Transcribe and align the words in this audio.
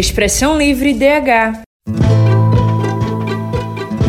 Expressão 0.00 0.56
Livre 0.56 0.94
DH. 0.94 1.60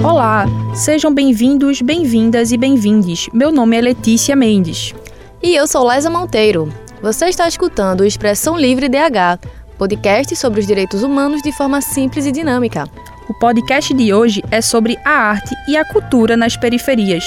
Olá, 0.02 0.46
sejam 0.74 1.14
bem-vindos, 1.14 1.82
bem-vindas 1.82 2.54
e 2.54 2.58
bem-vindes. 2.58 3.28
Meu 3.34 3.52
nome 3.52 3.75
é 3.75 3.82
Letícia 3.82 4.34
Mendes. 4.34 4.96
E 5.43 5.54
eu 5.54 5.68
sou 5.68 5.84
Laisa 5.84 6.10
Monteiro. 6.10 6.74
Você 7.02 7.25
está 7.25 7.46
escutando 7.46 8.00
o 8.00 8.06
Expressão 8.06 8.57
Livre 8.57 8.88
DH, 8.88 9.46
podcast 9.78 10.34
sobre 10.38 10.62
os 10.62 10.66
direitos 10.66 11.04
humanos 11.04 11.42
de 11.42 11.52
forma 11.52 11.82
simples 11.82 12.26
e 12.26 12.32
dinâmica. 12.32 12.86
O 13.28 13.34
podcast 13.34 13.94
de 13.94 14.14
hoje 14.14 14.42
é 14.50 14.62
sobre 14.62 14.98
a 15.04 15.12
arte 15.12 15.54
e 15.68 15.76
a 15.76 15.84
cultura 15.84 16.38
nas 16.38 16.55
periferias. 16.55 17.26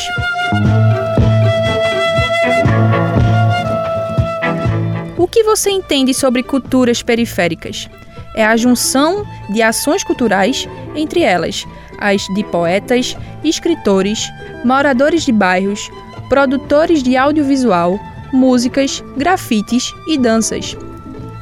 O 5.19 5.29
que 5.29 5.43
você 5.43 5.69
entende 5.69 6.15
sobre 6.15 6.43
culturas 6.43 7.02
periféricas? 7.02 7.91
É 8.34 8.45
a 8.45 8.56
junção 8.56 9.24
de 9.51 9.62
ações 9.62 10.02
culturais, 10.02 10.69
entre 10.95 11.20
elas 11.20 11.65
as 11.98 12.23
de 12.34 12.45
poetas, 12.45 13.16
escritores, 13.43 14.30
moradores 14.65 15.24
de 15.24 15.33
bairros, 15.33 15.91
produtores 16.29 17.02
de 17.02 17.16
audiovisual, 17.16 17.98
músicas, 18.33 19.02
grafites 19.16 19.93
e 20.09 20.19
danças. 20.19 20.77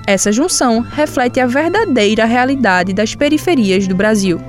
Essa 0.07 0.33
junção 0.33 0.81
reflete 0.81 1.41
a 1.41 1.47
verdadeira 1.47 2.25
realidade 2.25 2.93
das 2.93 3.15
periferias 3.15 3.87
do 3.87 3.95
Brasil. 3.95 4.41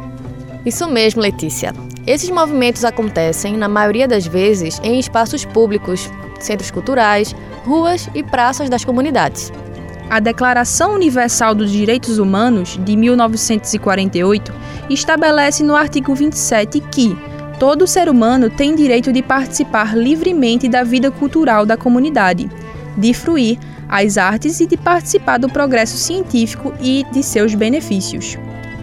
Isso 0.65 0.87
mesmo, 0.87 1.21
Letícia. 1.21 1.73
Esses 2.05 2.29
movimentos 2.29 2.83
acontecem, 2.83 3.55
na 3.55 3.69
maioria 3.69 4.07
das 4.07 4.25
vezes, 4.25 4.79
em 4.83 4.99
espaços 4.99 5.45
públicos, 5.45 6.11
centros 6.39 6.71
culturais, 6.71 7.35
ruas 7.65 8.09
e 8.13 8.23
praças 8.23 8.69
das 8.69 8.83
comunidades. 8.83 9.53
A 10.13 10.19
Declaração 10.19 10.93
Universal 10.93 11.55
dos 11.55 11.71
Direitos 11.71 12.19
Humanos, 12.19 12.79
de 12.85 12.95
1948, 12.95 14.53
estabelece 14.87 15.63
no 15.63 15.75
artigo 15.75 16.13
27 16.13 16.79
que 16.81 17.17
todo 17.57 17.87
ser 17.87 18.07
humano 18.07 18.47
tem 18.47 18.75
direito 18.75 19.11
de 19.11 19.23
participar 19.23 19.97
livremente 19.97 20.69
da 20.69 20.83
vida 20.83 21.09
cultural 21.09 21.65
da 21.65 21.75
comunidade, 21.75 22.47
de 22.95 23.11
fruir 23.11 23.57
as 23.89 24.15
artes 24.19 24.59
e 24.59 24.67
de 24.67 24.77
participar 24.77 25.39
do 25.39 25.49
progresso 25.49 25.97
científico 25.97 26.71
e 26.79 27.03
de 27.11 27.23
seus 27.23 27.55
benefícios. 27.55 28.37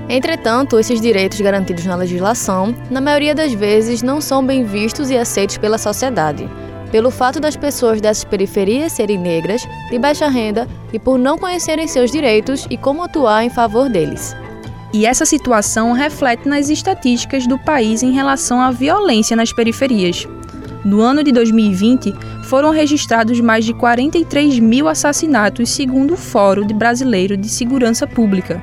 Entretanto, 0.09 0.81
esses 0.81 1.01
direitos 1.01 1.41
garantidos 1.41 1.87
na 1.87 1.95
legislação, 1.95 2.75
na 2.91 3.01
maioria 3.01 3.37
das 3.37 3.53
vezes, 3.53 4.03
não 4.03 4.21
são 4.21 4.45
bem 4.45 4.65
vistos 4.65 5.11
e 5.11 5.17
aceitos 5.17 5.59
pela 5.59 5.79
sociedade, 5.79 6.51
pelo 6.91 7.11
fato 7.11 7.41
das 7.41 7.57
pessoas 7.57 8.01
dessas 8.01 8.25
periferias 8.25 8.93
serem 8.93 9.19
negras, 9.19 9.67
de 9.91 9.99
baixa 9.99 10.29
renda 10.29 10.69
e 10.93 10.99
por 10.99 11.19
não 11.19 11.39
conhecerem 11.39 11.87
seus 11.87 12.11
direitos 12.11 12.67
e 12.69 12.77
como 12.77 13.03
atuar 13.03 13.45
em 13.45 13.51
favor 13.51 13.89
deles. 13.89 14.37
E 14.93 15.07
essa 15.07 15.25
situação 15.25 15.93
reflete 15.93 16.49
nas 16.49 16.69
estatísticas 16.69 17.47
do 17.47 17.59
país 17.59 18.03
em 18.03 18.13
relação 18.13 18.61
à 18.61 18.73
violência 18.73 19.37
nas 19.37 19.53
periferias. 19.53 20.27
No 20.85 21.01
ano 21.01 21.23
de 21.23 21.31
2020, 21.31 22.13
foram 22.45 22.71
registrados 22.71 23.39
mais 23.41 23.65
de 23.65 23.73
43 23.73 24.59
mil 24.59 24.89
assassinatos, 24.89 25.71
segundo 25.71 26.15
o 26.15 26.17
Fórum 26.17 26.67
Brasileiro 26.67 27.37
de 27.37 27.49
Segurança 27.49 28.07
Pública. 28.07 28.61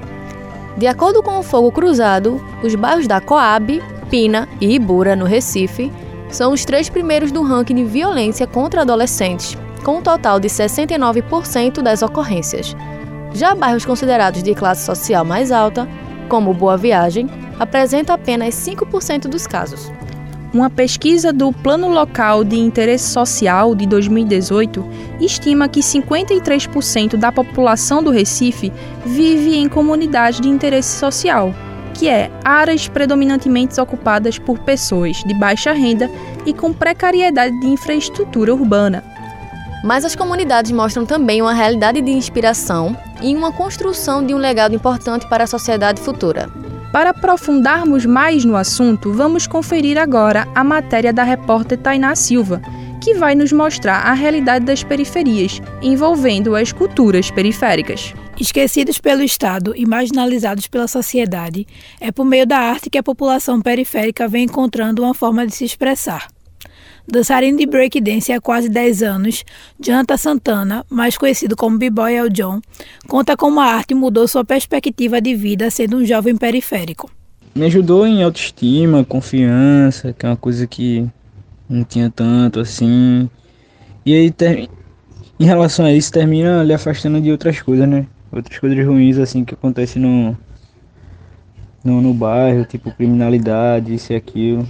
De 0.76 0.86
acordo 0.88 1.24
com 1.24 1.40
o 1.40 1.44
Fogo 1.44 1.72
Cruzado, 1.72 2.44
os 2.64 2.76
bairros 2.76 3.08
da 3.08 3.22
Coab, 3.22 3.82
Pina 4.10 4.48
e 4.60 4.76
Ibura, 4.76 5.16
no 5.16 5.26
Recife, 5.26 5.92
são 6.30 6.54
os 6.54 6.66
três 6.66 6.90
primeiros 6.90 7.32
do 7.32 7.42
ranking 7.42 7.76
de 7.76 7.84
violência 7.84 8.46
contra 8.46 8.82
adolescentes, 8.82 9.58
com 9.84 9.98
um 9.98 10.02
total 10.02 10.40
de 10.40 10.48
69% 10.48 11.82
das 11.82 12.02
ocorrências. 12.02 12.76
Já 13.34 13.56
bairros 13.56 13.86
considerados 13.86 14.44
de 14.44 14.54
classe 14.54 14.86
social 14.86 15.24
mais 15.24 15.52
alta, 15.52 15.88
como 16.28 16.54
Boa 16.54 16.78
Viagem, 16.78 17.30
apresentam 17.60 18.16
apenas 18.16 18.56
5% 18.56 19.28
dos 19.28 19.48
casos. 19.48 19.92
Uma 20.54 20.70
pesquisa 20.70 21.34
do 21.34 21.52
Plano 21.52 21.90
Local 21.90 22.44
de 22.44 22.58
Interesse 22.58 23.10
Social 23.10 23.76
de 23.76 23.86
2018 23.86 24.84
estima 25.20 25.68
que 25.68 25.82
53% 25.82 27.18
da 27.18 27.32
população 27.32 28.02
do 28.02 28.12
Recife 28.12 28.72
vive 29.06 29.56
em 29.56 29.68
comunidade 29.68 30.42
de 30.42 30.48
interesse 30.48 30.98
social, 30.98 31.54
que 31.98 32.08
é 32.08 32.32
áreas 32.46 32.88
predominantemente 32.88 33.82
ocupadas 33.82 34.38
por 34.38 34.60
pessoas 34.60 35.18
de 35.26 35.34
baixa 35.34 35.74
renda 35.74 36.10
e 36.46 36.54
com 36.54 36.72
precariedade 36.72 37.60
de 37.60 37.68
infraestrutura 37.68 38.54
urbana. 38.54 39.04
Mas 39.84 40.06
as 40.06 40.16
comunidades 40.16 40.72
mostram 40.72 41.06
também 41.06 41.42
uma 41.42 41.54
realidade 41.54 42.00
de 42.02 42.12
inspiração 42.12 42.96
e 43.22 43.36
uma 43.36 43.52
construção 43.52 44.24
de 44.24 44.34
um 44.34 44.38
legado 44.38 44.76
importante 44.76 45.28
para 45.28 45.44
a 45.44 45.48
sociedade 45.48 46.00
futura. 46.00 46.50
Para 46.92 47.10
aprofundarmos 47.10 48.06
mais 48.06 48.46
no 48.46 48.56
assunto, 48.56 49.12
vamos 49.12 49.48
conferir 49.48 49.98
agora 49.98 50.48
a 50.54 50.64
matéria 50.64 51.12
da 51.12 51.24
repórter 51.24 51.78
Tainá 51.80 52.16
Silva, 52.16 52.62
que 53.02 53.16
vai 53.16 53.34
nos 53.34 53.52
mostrar 53.52 54.02
a 54.06 54.14
realidade 54.14 54.66
das 54.66 54.84
periferias, 54.84 55.62
envolvendo 55.82 56.56
as 56.56 56.72
culturas 56.72 57.32
periféricas. 57.32 58.14
Esquecidos 58.40 59.00
pelo 59.00 59.24
Estado 59.24 59.74
e 59.76 59.84
marginalizados 59.84 60.68
pela 60.68 60.88
sociedade, 60.88 61.66
é 62.00 62.12
por 62.12 62.24
meio 62.24 62.46
da 62.46 62.60
arte 62.60 62.88
que 62.88 62.98
a 62.98 63.04
população 63.04 63.60
periférica 63.60 64.28
vem 64.28 64.44
encontrando 64.44 65.02
uma 65.02 65.14
forma 65.16 65.46
de 65.48 65.56
se 65.56 65.66
expressar. 65.66 66.28
Dançarino 67.08 67.58
de 67.58 67.66
breakdance 67.66 68.32
há 68.32 68.40
quase 68.40 68.70
10 68.70 69.02
anos, 69.02 69.44
Janta 69.84 70.18
Santana, 70.18 70.86
mais 70.88 71.18
conhecido 71.18 71.56
como 71.56 71.80
B-Boy 71.80 72.14
El 72.14 72.30
John, 72.30 72.62
conta 73.08 73.36
como 73.36 73.60
a 73.60 73.66
arte 73.66 73.96
mudou 73.96 74.28
sua 74.28 74.46
perspectiva 74.46 75.20
de 75.20 75.34
vida 75.34 75.72
sendo 75.72 75.98
um 75.98 76.06
jovem 76.06 76.36
periférico. 76.36 77.10
Me 77.56 77.66
ajudou 77.66 78.06
em 78.06 78.22
autoestima, 78.22 79.04
confiança, 79.04 80.14
que 80.14 80.26
é 80.26 80.30
uma 80.30 80.38
coisa 80.38 80.68
que 80.68 81.08
não 81.68 81.84
tinha 81.84 82.12
tanto 82.12 82.60
assim. 82.60 83.28
E 84.06 84.14
aí, 84.14 84.34
em 85.40 85.46
relação 85.46 85.86
a 85.86 85.92
isso, 85.92 86.12
termina 86.12 86.62
lhe 86.62 86.74
afastando 86.74 87.20
de 87.20 87.32
outras 87.32 87.62
coisas, 87.62 87.88
né? 87.90 88.06
Outras 88.32 88.60
coisas 88.60 88.86
ruins 88.86 89.18
assim 89.18 89.46
que 89.46 89.54
acontecem 89.54 90.02
no, 90.02 90.38
no, 91.84 92.02
no 92.02 92.14
bairro, 92.14 92.66
tipo 92.66 92.92
criminalidade, 92.92 93.94
isso 93.94 94.14
e 94.14 94.16
aquilo. 94.16 94.68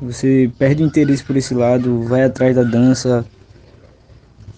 Você 0.00 0.50
perde 0.58 0.82
o 0.82 0.86
interesse 0.86 1.22
por 1.22 1.36
esse 1.36 1.54
lado, 1.54 2.02
vai 2.02 2.24
atrás 2.24 2.54
da 2.54 2.62
dança, 2.62 3.24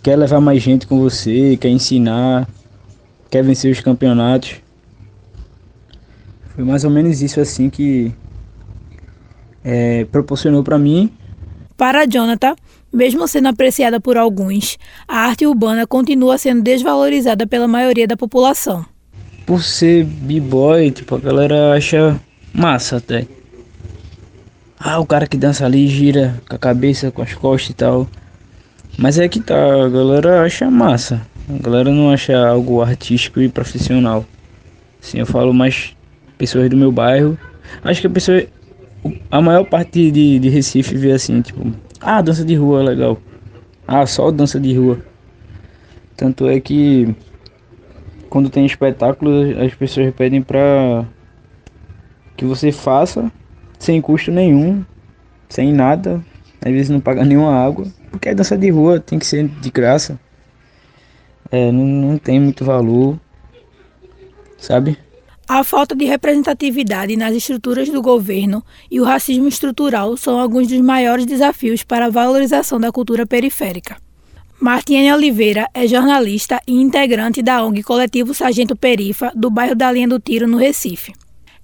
quer 0.03 0.17
levar 0.17 0.41
mais 0.41 0.63
gente 0.63 0.87
com 0.87 0.99
você, 0.99 1.57
quer 1.57 1.69
ensinar, 1.69 2.49
quer 3.31 3.43
vencer 3.43 3.71
os 3.71 3.81
campeonatos. 3.81 4.57
Foi 6.55 6.65
mais 6.65 6.85
ou 6.85 6.91
menos 6.91 7.21
isso 7.21 7.41
assim 7.41 7.69
que 7.69 8.15
é, 9.63 10.05
proporcionou 10.07 10.63
para 10.63 10.79
mim. 10.79 11.13
Para 11.77 12.07
Jonathan, 12.07 12.55
mesmo 12.97 13.29
sendo 13.29 13.49
apreciada 13.49 14.01
por 14.01 14.17
alguns, 14.17 14.79
a 15.07 15.19
arte 15.19 15.47
urbana 15.47 15.87
continua 15.87 16.39
sendo 16.39 16.63
desvalorizada 16.63 17.47
pela 17.47 17.69
maioria 17.69 18.07
da 18.07 18.17
população. 18.17 18.87
Por 19.45 19.63
ser 19.63 20.05
b-boy, 20.05 20.91
tipo, 20.91 21.15
a 21.15 21.19
galera 21.19 21.75
acha 21.75 22.19
massa 22.55 22.97
até. 22.97 23.27
Ah, 24.81 24.99
o 24.99 25.07
cara 25.07 25.27
que 25.27 25.37
dança 25.37 25.67
ali 25.67 25.87
gira 25.89 26.41
com 26.49 26.57
a 26.57 26.59
cabeça, 26.59 27.11
com 27.11 27.21
as 27.21 27.35
costas 27.35 27.71
e 27.71 27.75
tal. 27.75 28.09
Mas 28.99 29.19
é 29.19 29.29
que 29.29 29.41
tá, 29.41 29.55
a 29.55 29.89
galera 29.91 30.43
acha 30.43 30.71
massa. 30.71 31.21
A 31.49 31.63
galera 31.63 31.91
não 31.91 32.11
acha 32.11 32.35
algo 32.49 32.81
artístico 32.81 33.41
e 33.43 33.49
profissional. 33.49 34.25
Sim, 35.03 35.19
eu 35.19 35.27
falo 35.27 35.53
mais 35.53 35.95
pessoas 36.39 36.71
do 36.71 36.77
meu 36.77 36.91
bairro. 36.91 37.39
Acho 37.85 38.01
que 38.01 38.07
a 38.07 38.11
pessoa. 38.11 38.43
A 39.31 39.41
maior 39.41 39.65
parte 39.65 40.11
de, 40.11 40.39
de 40.39 40.49
Recife 40.49 40.97
vê 40.97 41.13
assim, 41.13 41.41
tipo, 41.41 41.73
ah, 42.09 42.23
dança 42.23 42.45
de 42.45 42.55
rua 42.55 42.85
legal. 42.85 43.19
Ah, 43.85 44.07
só 44.07 44.31
dança 44.31 44.61
de 44.61 44.73
rua. 44.79 45.05
Tanto 46.17 46.47
é 46.47 46.61
que 46.61 47.13
quando 48.31 48.49
tem 48.49 48.65
espetáculo, 48.65 49.61
as 49.61 49.75
pessoas 49.75 50.15
pedem 50.15 50.41
pra 50.41 51.05
que 52.37 52.45
você 52.45 52.71
faça 52.71 53.29
sem 53.77 54.01
custo 54.01 54.31
nenhum, 54.31 54.85
sem 55.49 55.73
nada, 55.73 56.25
às 56.65 56.71
vezes 56.71 56.91
não 56.91 57.01
paga 57.01 57.25
nenhuma 57.27 57.53
água, 57.53 57.89
porque 58.13 58.29
a 58.29 58.35
dança 58.35 58.57
de 58.57 58.71
rua 58.71 59.01
tem 59.01 59.19
que 59.19 59.27
ser 59.27 59.49
de 59.49 59.71
graça, 59.73 60.17
é, 61.51 61.73
não, 61.73 61.85
não 61.85 62.19
tem 62.19 62.39
muito 62.39 62.65
valor, 62.65 63.19
sabe? 64.59 64.97
A 65.49 65.63
falta 65.63 65.95
de 65.95 66.05
representatividade 66.05 67.17
nas 67.17 67.33
estruturas 67.33 67.89
do 67.89 68.03
governo 68.03 68.65
e 68.91 69.01
o 69.01 69.05
racismo 69.05 69.47
estrutural 69.47 70.17
são 70.17 70.41
alguns 70.41 70.67
dos 70.67 70.81
maiores 70.81 71.25
desafios 71.25 71.85
para 71.85 72.07
a 72.07 72.11
valorização 72.11 72.81
da 72.81 72.91
cultura 72.91 73.25
periférica. 73.25 73.97
Martiane 74.59 75.13
Oliveira 75.13 75.69
é 75.73 75.87
jornalista 75.87 76.61
e 76.67 76.73
integrante 76.73 77.43
da 77.43 77.65
ONG 77.65 77.85
Coletivo 77.85 78.35
Sargento 78.35 78.75
Perifa, 78.75 79.31
do 79.37 79.49
bairro 79.49 79.77
da 79.77 79.93
Linha 79.93 80.09
do 80.09 80.19
Tiro, 80.19 80.49
no 80.49 80.57
Recife. 80.57 81.13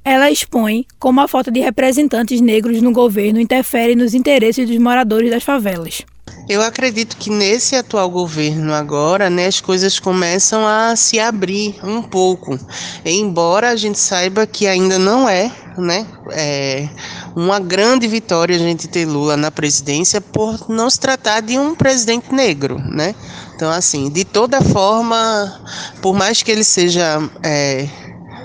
Ela 0.05 0.31
expõe 0.31 0.87
como 1.01 1.21
a 1.21 1.27
falta 1.27 1.51
de 1.51 1.59
representantes 1.59 2.41
negros 2.41 2.81
no 2.81 2.93
governo 2.93 3.41
interfere 3.41 3.97
nos 3.97 4.15
interesses 4.15 4.69
dos 4.69 4.79
moradores 4.79 5.29
das 5.29 5.43
favelas. 5.43 6.05
Eu 6.49 6.61
acredito 6.61 7.17
que 7.17 7.31
nesse 7.31 7.77
atual 7.77 8.11
governo 8.11 8.75
agora, 8.75 9.31
né, 9.31 9.47
as 9.47 9.61
coisas 9.61 9.99
começam 9.99 10.67
a 10.67 10.95
se 10.97 11.19
abrir 11.19 11.79
um 11.83 12.03
pouco. 12.03 12.59
Embora 13.05 13.71
a 13.71 13.77
gente 13.77 13.99
saiba 13.99 14.47
que 14.47 14.67
ainda 14.67 14.99
não 14.99 15.29
é, 15.29 15.51
né, 15.79 16.07
é 16.33 16.89
uma 17.35 17.59
grande 17.59 18.07
vitória 18.07 18.57
a 18.57 18.59
gente 18.59 18.89
ter 18.89 19.07
Lula 19.07 19.37
na 19.37 19.51
presidência 19.51 20.21
por 20.21 20.69
não 20.69 20.91
se 20.91 21.01
tratar 21.01 21.41
de 21.41 21.59
um 21.59 21.75
presidente 21.75 22.35
negro, 22.35 22.79
né? 22.79 23.15
Então, 23.55 23.71
assim, 23.71 24.11
de 24.11 24.25
toda 24.25 24.61
forma, 24.61 25.61
por 26.03 26.15
mais 26.15 26.43
que 26.43 26.51
ele 26.51 26.65
seja 26.65 27.23
é, 27.43 27.89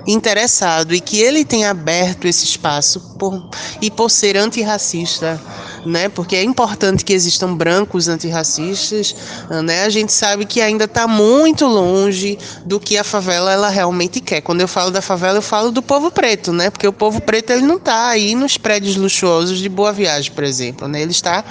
interessado 0.07 0.95
e 0.95 1.01
que 1.01 1.19
ele 1.19 1.44
tenha 1.44 1.69
aberto 1.69 2.25
esse 2.25 2.45
espaço 2.45 3.15
por, 3.19 3.50
e 3.81 3.92
por 3.92 4.09
ser 4.09 4.38
antirracista, 4.38 5.39
né? 5.86 6.07
Porque 6.07 6.36
é 6.36 6.44
importante 6.44 7.04
que 7.04 7.13
existam 7.13 7.54
brancos 7.54 8.07
antirracistas, 8.07 9.15
né? 9.63 9.83
A 9.83 9.89
gente 9.89 10.13
sabe 10.13 10.45
que 10.45 10.62
ainda 10.62 10.86
está 10.86 11.07
muito 11.07 11.65
longe 11.65 12.38
do 12.65 12.80
que 12.80 12.98
a 12.98 13.04
favela 13.04 13.51
ela 13.51 13.69
realmente 13.69 14.21
quer. 14.21 14.42
Quando 14.42 14.62
eu 14.62 14.68
falo 14.68 14.92
da 14.92 15.01
favela, 15.01 15.39
eu 15.39 15.42
falo 15.42 15.71
do 15.71 15.81
povo 15.81 16.10
preto, 16.10 16.53
né? 16.53 16.69
Porque 16.69 16.88
o 16.88 16.94
povo 16.94 17.21
preto 17.21 17.51
ele 17.51 17.63
não 17.63 17.75
está 17.75 18.07
aí 18.07 18.33
nos 18.33 18.57
prédios 18.57 18.95
luxuosos 18.95 19.60
de 19.60 19.68
Boa 19.68 19.92
Viagem, 19.92 20.31
por 20.31 20.44
exemplo, 20.44 20.88
né? 20.88 21.01
Ele 21.01 21.12
está 21.12 21.44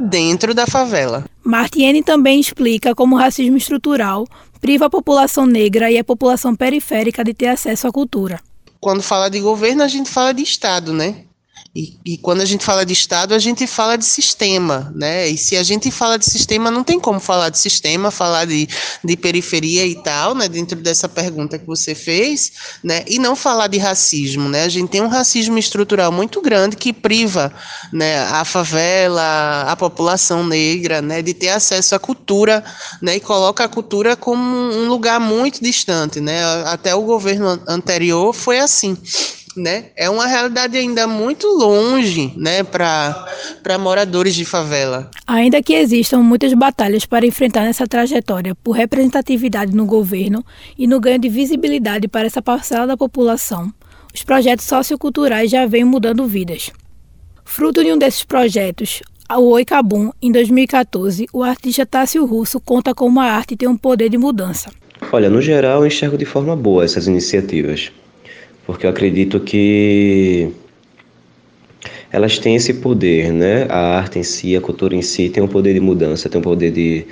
dentro 0.00 0.54
da 0.54 0.66
favela. 0.66 1.24
Martiene 1.44 2.02
também 2.02 2.40
explica 2.40 2.94
como 2.94 3.16
o 3.16 3.18
racismo 3.18 3.56
estrutural 3.56 4.26
priva 4.60 4.86
a 4.86 4.90
população 4.90 5.46
negra 5.46 5.90
e 5.90 5.98
a 5.98 6.04
população 6.04 6.54
periférica 6.54 7.24
de 7.24 7.32
ter 7.32 7.46
acesso 7.46 7.86
à 7.86 7.92
cultura. 7.92 8.40
Quando 8.80 9.02
fala 9.02 9.28
de 9.28 9.40
governo, 9.40 9.82
a 9.82 9.88
gente 9.88 10.10
fala 10.10 10.32
de 10.32 10.42
Estado, 10.42 10.92
né? 10.92 11.24
E, 11.74 11.98
e, 12.04 12.18
quando 12.18 12.40
a 12.40 12.44
gente 12.46 12.64
fala 12.64 12.84
de 12.84 12.94
Estado, 12.94 13.34
a 13.34 13.38
gente 13.38 13.66
fala 13.66 13.96
de 13.96 14.04
sistema, 14.04 14.90
né? 14.96 15.28
E 15.28 15.36
se 15.36 15.54
a 15.54 15.62
gente 15.62 15.90
fala 15.90 16.18
de 16.18 16.24
sistema, 16.24 16.70
não 16.70 16.82
tem 16.82 16.98
como 16.98 17.20
falar 17.20 17.50
de 17.50 17.58
sistema, 17.58 18.10
falar 18.10 18.46
de, 18.46 18.66
de 19.04 19.16
periferia 19.16 19.86
e 19.86 19.94
tal, 20.02 20.34
né? 20.34 20.48
Dentro 20.48 20.80
dessa 20.80 21.08
pergunta 21.08 21.58
que 21.58 21.66
você 21.66 21.94
fez, 21.94 22.52
né? 22.82 23.04
E 23.06 23.18
não 23.18 23.36
falar 23.36 23.66
de 23.66 23.76
racismo, 23.76 24.48
né? 24.48 24.64
A 24.64 24.68
gente 24.68 24.88
tem 24.88 25.02
um 25.02 25.08
racismo 25.08 25.58
estrutural 25.58 26.10
muito 26.10 26.40
grande 26.40 26.74
que 26.74 26.92
priva, 26.92 27.52
né? 27.92 28.22
A 28.22 28.46
favela, 28.46 29.62
a 29.68 29.76
população 29.76 30.44
negra, 30.44 31.02
né? 31.02 31.20
De 31.20 31.34
ter 31.34 31.50
acesso 31.50 31.94
à 31.94 31.98
cultura, 31.98 32.64
né? 33.02 33.16
E 33.16 33.20
coloca 33.20 33.62
a 33.62 33.68
cultura 33.68 34.16
como 34.16 34.42
um 34.42 34.88
lugar 34.88 35.20
muito 35.20 35.62
distante, 35.62 36.18
né? 36.18 36.42
Até 36.64 36.94
o 36.94 37.02
governo 37.02 37.60
anterior 37.68 38.32
foi 38.32 38.58
assim 38.58 38.96
né? 39.56 39.86
É 39.96 40.08
uma 40.08 40.26
realidade 40.26 40.76
ainda 40.76 41.06
muito 41.06 41.46
longe, 41.46 42.32
né, 42.36 42.62
para 42.62 43.78
moradores 43.78 44.34
de 44.34 44.44
favela. 44.44 45.10
Ainda 45.26 45.62
que 45.62 45.74
existam 45.74 46.18
muitas 46.18 46.52
batalhas 46.54 47.04
para 47.04 47.26
enfrentar 47.26 47.62
nessa 47.62 47.86
trajetória 47.86 48.54
por 48.54 48.72
representatividade 48.72 49.74
no 49.74 49.86
governo 49.86 50.44
e 50.76 50.86
no 50.86 51.00
ganho 51.00 51.18
de 51.18 51.28
visibilidade 51.28 52.08
para 52.08 52.26
essa 52.26 52.42
parcela 52.42 52.86
da 52.86 52.96
população, 52.96 53.72
os 54.14 54.22
projetos 54.22 54.66
socioculturais 54.66 55.50
já 55.50 55.66
vêm 55.66 55.84
mudando 55.84 56.26
vidas. 56.26 56.70
Fruto 57.44 57.82
de 57.82 57.92
um 57.92 57.98
desses 57.98 58.24
projetos, 58.24 59.02
o 59.30 59.50
Oicabum, 59.50 60.10
em 60.20 60.32
2014, 60.32 61.26
o 61.32 61.42
artista 61.42 61.84
Tássio 61.84 62.24
Russo 62.24 62.58
conta 62.60 62.94
como 62.94 63.20
a 63.20 63.24
arte 63.24 63.56
tem 63.56 63.68
um 63.68 63.76
poder 63.76 64.08
de 64.08 64.18
mudança. 64.18 64.70
Olha, 65.12 65.30
no 65.30 65.40
geral, 65.40 65.82
eu 65.82 65.86
enxergo 65.86 66.18
de 66.18 66.24
forma 66.24 66.56
boa 66.56 66.84
essas 66.84 67.06
iniciativas 67.06 67.92
porque 68.68 68.84
eu 68.84 68.90
acredito 68.90 69.40
que 69.40 70.52
elas 72.12 72.38
têm 72.38 72.54
esse 72.54 72.74
poder, 72.74 73.32
né? 73.32 73.66
A 73.70 73.96
arte 73.96 74.18
em 74.18 74.22
si, 74.22 74.54
a 74.54 74.60
cultura 74.60 74.94
em 74.94 75.00
si 75.00 75.30
tem 75.30 75.42
um 75.42 75.48
poder 75.48 75.72
de 75.72 75.80
mudança, 75.80 76.28
tem 76.28 76.38
um 76.38 76.44
poder 76.44 76.70
de, 76.70 77.06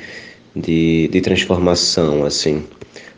de, 0.54 1.08
de 1.08 1.20
transformação, 1.22 2.26
assim. 2.26 2.62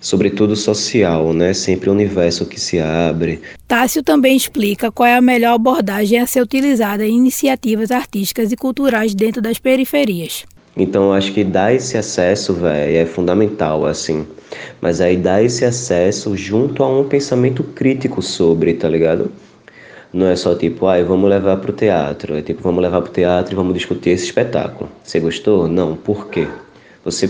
Sobretudo 0.00 0.54
social, 0.54 1.32
né? 1.32 1.52
Sempre 1.52 1.90
o 1.90 1.92
universo 1.92 2.46
que 2.46 2.60
se 2.60 2.78
abre. 2.78 3.40
Tássio 3.66 4.04
também 4.04 4.36
explica 4.36 4.92
qual 4.92 5.08
é 5.08 5.16
a 5.16 5.20
melhor 5.20 5.54
abordagem 5.54 6.20
a 6.20 6.26
ser 6.26 6.40
utilizada 6.40 7.04
em 7.04 7.16
iniciativas 7.16 7.90
artísticas 7.90 8.52
e 8.52 8.56
culturais 8.56 9.16
dentro 9.16 9.42
das 9.42 9.58
periferias. 9.58 10.46
Então, 10.78 11.12
acho 11.12 11.32
que 11.32 11.42
dar 11.42 11.74
esse 11.74 11.98
acesso, 11.98 12.54
velho, 12.54 12.96
é 12.96 13.04
fundamental, 13.04 13.84
assim. 13.84 14.24
Mas 14.80 15.00
aí 15.00 15.16
dá 15.16 15.42
esse 15.42 15.64
acesso 15.64 16.36
junto 16.36 16.84
a 16.84 16.88
um 16.88 17.08
pensamento 17.08 17.64
crítico 17.64 18.22
sobre, 18.22 18.74
tá 18.74 18.88
ligado? 18.88 19.32
Não 20.12 20.26
é 20.26 20.36
só 20.36 20.54
tipo, 20.54 20.86
ah, 20.86 21.02
vamos 21.02 21.28
levar 21.28 21.56
pro 21.56 21.72
teatro. 21.72 22.36
É 22.36 22.42
tipo, 22.42 22.62
vamos 22.62 22.80
levar 22.80 23.02
pro 23.02 23.10
teatro 23.10 23.52
e 23.52 23.56
vamos 23.56 23.74
discutir 23.74 24.10
esse 24.10 24.26
espetáculo. 24.26 24.88
Você 25.02 25.18
gostou? 25.18 25.66
Não. 25.66 25.96
Por 25.96 26.28
quê? 26.28 26.46
Você 27.04 27.28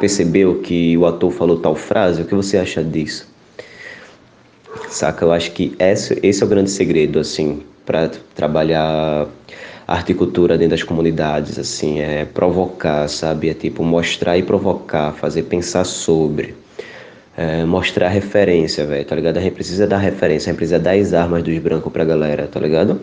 percebeu 0.00 0.56
que 0.60 0.96
o 0.98 1.06
ator 1.06 1.30
falou 1.30 1.58
tal 1.58 1.76
frase? 1.76 2.22
O 2.22 2.24
que 2.24 2.34
você 2.34 2.58
acha 2.58 2.82
disso? 2.82 3.28
Saca? 4.88 5.24
Eu 5.24 5.32
acho 5.32 5.52
que 5.52 5.74
esse, 5.78 6.18
esse 6.22 6.42
é 6.42 6.46
o 6.46 6.48
grande 6.48 6.70
segredo, 6.70 7.20
assim, 7.20 7.62
para 7.86 8.10
trabalhar 8.34 9.28
arte 9.90 10.12
e 10.12 10.14
cultura 10.14 10.56
dentro 10.56 10.76
das 10.76 10.84
comunidades, 10.84 11.58
assim, 11.58 11.98
é 11.98 12.24
provocar, 12.24 13.08
sabe? 13.08 13.50
É 13.50 13.54
tipo 13.54 13.82
mostrar 13.82 14.38
e 14.38 14.42
provocar, 14.42 15.12
fazer 15.14 15.42
pensar 15.42 15.82
sobre. 15.82 16.54
É, 17.36 17.64
mostrar 17.64 18.08
referência, 18.08 18.86
velho, 18.86 19.04
tá 19.04 19.16
ligado? 19.16 19.38
A 19.38 19.40
gente 19.40 19.54
precisa 19.54 19.88
dar 19.88 19.98
referência, 19.98 20.48
a 20.48 20.52
gente 20.52 20.58
precisa 20.58 20.78
dar 20.78 20.92
as 20.92 21.12
armas 21.12 21.42
dos 21.42 21.58
brancos 21.58 21.92
pra 21.92 22.04
galera, 22.04 22.46
tá 22.46 22.60
ligado? 22.60 23.00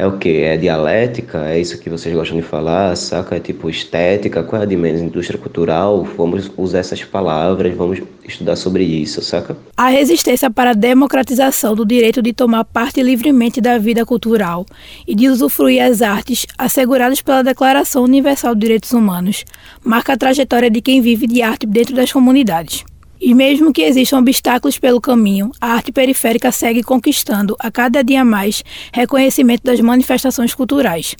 É 0.00 0.06
o 0.06 0.12
que? 0.16 0.40
É 0.40 0.56
dialética? 0.56 1.50
É 1.50 1.60
isso 1.60 1.78
que 1.78 1.90
vocês 1.90 2.14
gostam 2.14 2.34
de 2.38 2.42
falar, 2.42 2.96
saca? 2.96 3.36
É 3.36 3.38
tipo 3.38 3.68
estética? 3.68 4.42
Qual 4.42 4.58
é 4.58 4.64
a 4.64 4.66
de 4.66 4.74
menos? 4.74 5.02
Indústria 5.02 5.38
cultural? 5.38 6.04
Vamos 6.16 6.50
usar 6.56 6.78
essas 6.78 7.04
palavras, 7.04 7.74
vamos 7.74 8.00
estudar 8.26 8.56
sobre 8.56 8.82
isso, 8.82 9.20
saca? 9.20 9.58
A 9.76 9.88
resistência 9.88 10.50
para 10.50 10.70
a 10.70 10.72
democratização 10.72 11.74
do 11.74 11.84
direito 11.84 12.22
de 12.22 12.32
tomar 12.32 12.64
parte 12.64 13.02
livremente 13.02 13.60
da 13.60 13.76
vida 13.76 14.06
cultural 14.06 14.64
e 15.06 15.14
de 15.14 15.28
usufruir 15.28 15.82
as 15.82 16.00
artes 16.00 16.46
asseguradas 16.56 17.20
pela 17.20 17.44
Declaração 17.44 18.02
Universal 18.02 18.54
de 18.54 18.60
Direitos 18.62 18.92
Humanos 18.92 19.44
marca 19.84 20.14
a 20.14 20.16
trajetória 20.16 20.70
de 20.70 20.80
quem 20.80 21.02
vive 21.02 21.26
de 21.26 21.42
arte 21.42 21.66
dentro 21.66 21.94
das 21.94 22.10
comunidades. 22.10 22.86
E 23.20 23.34
mesmo 23.34 23.72
que 23.72 23.82
existam 23.82 24.18
obstáculos 24.18 24.78
pelo 24.78 25.00
caminho, 25.00 25.50
a 25.60 25.74
arte 25.74 25.92
periférica 25.92 26.50
segue 26.50 26.82
conquistando 26.82 27.54
a 27.58 27.70
cada 27.70 28.02
dia 28.02 28.24
mais 28.24 28.64
reconhecimento 28.92 29.62
das 29.62 29.78
manifestações 29.78 30.54
culturais. 30.54 31.14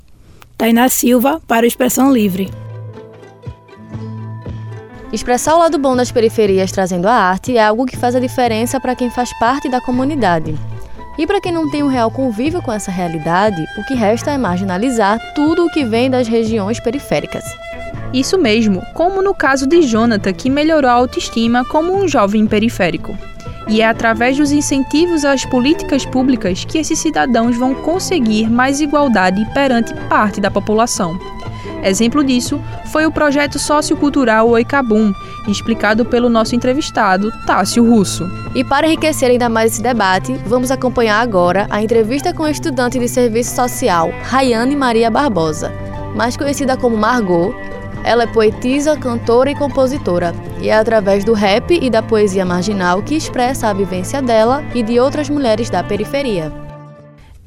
Tainá 0.56 0.88
Silva, 0.88 1.42
para 1.46 1.64
o 1.64 1.68
Expressão 1.68 2.10
Livre. 2.10 2.50
Expressar 5.12 5.56
o 5.56 5.58
lado 5.58 5.78
bom 5.78 5.94
das 5.94 6.10
periferias 6.10 6.72
trazendo 6.72 7.06
a 7.06 7.12
arte 7.12 7.56
é 7.56 7.64
algo 7.64 7.84
que 7.84 7.96
faz 7.96 8.14
a 8.14 8.20
diferença 8.20 8.80
para 8.80 8.94
quem 8.94 9.10
faz 9.10 9.36
parte 9.38 9.68
da 9.68 9.80
comunidade. 9.80 10.54
E 11.18 11.26
para 11.26 11.40
quem 11.40 11.52
não 11.52 11.70
tem 11.70 11.82
um 11.82 11.88
real 11.88 12.10
convívio 12.10 12.62
com 12.62 12.72
essa 12.72 12.90
realidade, 12.90 13.62
o 13.76 13.84
que 13.84 13.94
resta 13.94 14.30
é 14.30 14.38
marginalizar 14.38 15.18
tudo 15.34 15.66
o 15.66 15.70
que 15.70 15.84
vem 15.84 16.08
das 16.08 16.28
regiões 16.28 16.80
periféricas. 16.80 17.44
Isso 18.12 18.36
mesmo, 18.36 18.82
como 18.94 19.22
no 19.22 19.32
caso 19.32 19.66
de 19.66 19.82
Jonathan, 19.82 20.32
que 20.32 20.50
melhorou 20.50 20.90
a 20.90 20.94
autoestima 20.94 21.64
como 21.64 21.96
um 21.96 22.08
jovem 22.08 22.46
periférico. 22.46 23.16
E 23.68 23.80
é 23.80 23.86
através 23.86 24.36
dos 24.36 24.50
incentivos 24.50 25.24
às 25.24 25.44
políticas 25.44 26.04
públicas 26.04 26.64
que 26.64 26.78
esses 26.78 26.98
cidadãos 26.98 27.56
vão 27.56 27.72
conseguir 27.72 28.50
mais 28.50 28.80
igualdade 28.80 29.46
perante 29.54 29.94
parte 30.08 30.40
da 30.40 30.50
população. 30.50 31.16
Exemplo 31.82 32.24
disso 32.24 32.60
foi 32.86 33.06
o 33.06 33.12
projeto 33.12 33.58
sociocultural 33.58 34.48
Oicabum, 34.48 35.12
explicado 35.48 36.04
pelo 36.04 36.28
nosso 36.28 36.54
entrevistado, 36.54 37.32
Tássio 37.46 37.88
Russo. 37.88 38.28
E 38.54 38.64
para 38.64 38.88
enriquecer 38.88 39.30
ainda 39.30 39.48
mais 39.48 39.72
esse 39.72 39.82
debate, 39.82 40.34
vamos 40.44 40.72
acompanhar 40.72 41.20
agora 41.20 41.66
a 41.70 41.80
entrevista 41.80 42.34
com 42.34 42.42
a 42.42 42.50
estudante 42.50 42.98
de 42.98 43.08
serviço 43.08 43.54
social, 43.54 44.10
Rayane 44.24 44.74
Maria 44.74 45.10
Barbosa, 45.10 45.72
mais 46.14 46.36
conhecida 46.36 46.76
como 46.76 46.96
Margot, 46.96 47.54
ela 48.04 48.24
é 48.24 48.26
poetisa, 48.26 48.96
cantora 48.96 49.50
e 49.50 49.54
compositora, 49.54 50.34
e 50.60 50.68
é 50.68 50.74
através 50.74 51.24
do 51.24 51.32
rap 51.32 51.72
e 51.72 51.90
da 51.90 52.02
poesia 52.02 52.44
marginal 52.44 53.02
que 53.02 53.14
expressa 53.14 53.68
a 53.68 53.72
vivência 53.72 54.22
dela 54.22 54.64
e 54.74 54.82
de 54.82 54.98
outras 54.98 55.28
mulheres 55.28 55.70
da 55.70 55.82
periferia. 55.82 56.52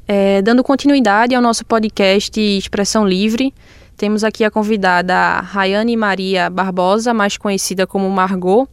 É, 0.06 0.42
dando 0.42 0.62
continuidade 0.62 1.34
ao 1.34 1.42
nosso 1.42 1.64
podcast 1.64 2.38
Expressão 2.40 3.06
Livre, 3.06 3.54
temos 3.96 4.22
aqui 4.22 4.44
a 4.44 4.50
convidada 4.50 5.40
Rayane 5.40 5.96
Maria 5.96 6.50
Barbosa, 6.50 7.14
mais 7.14 7.36
conhecida 7.36 7.86
como 7.86 8.08
Margot, 8.10 8.68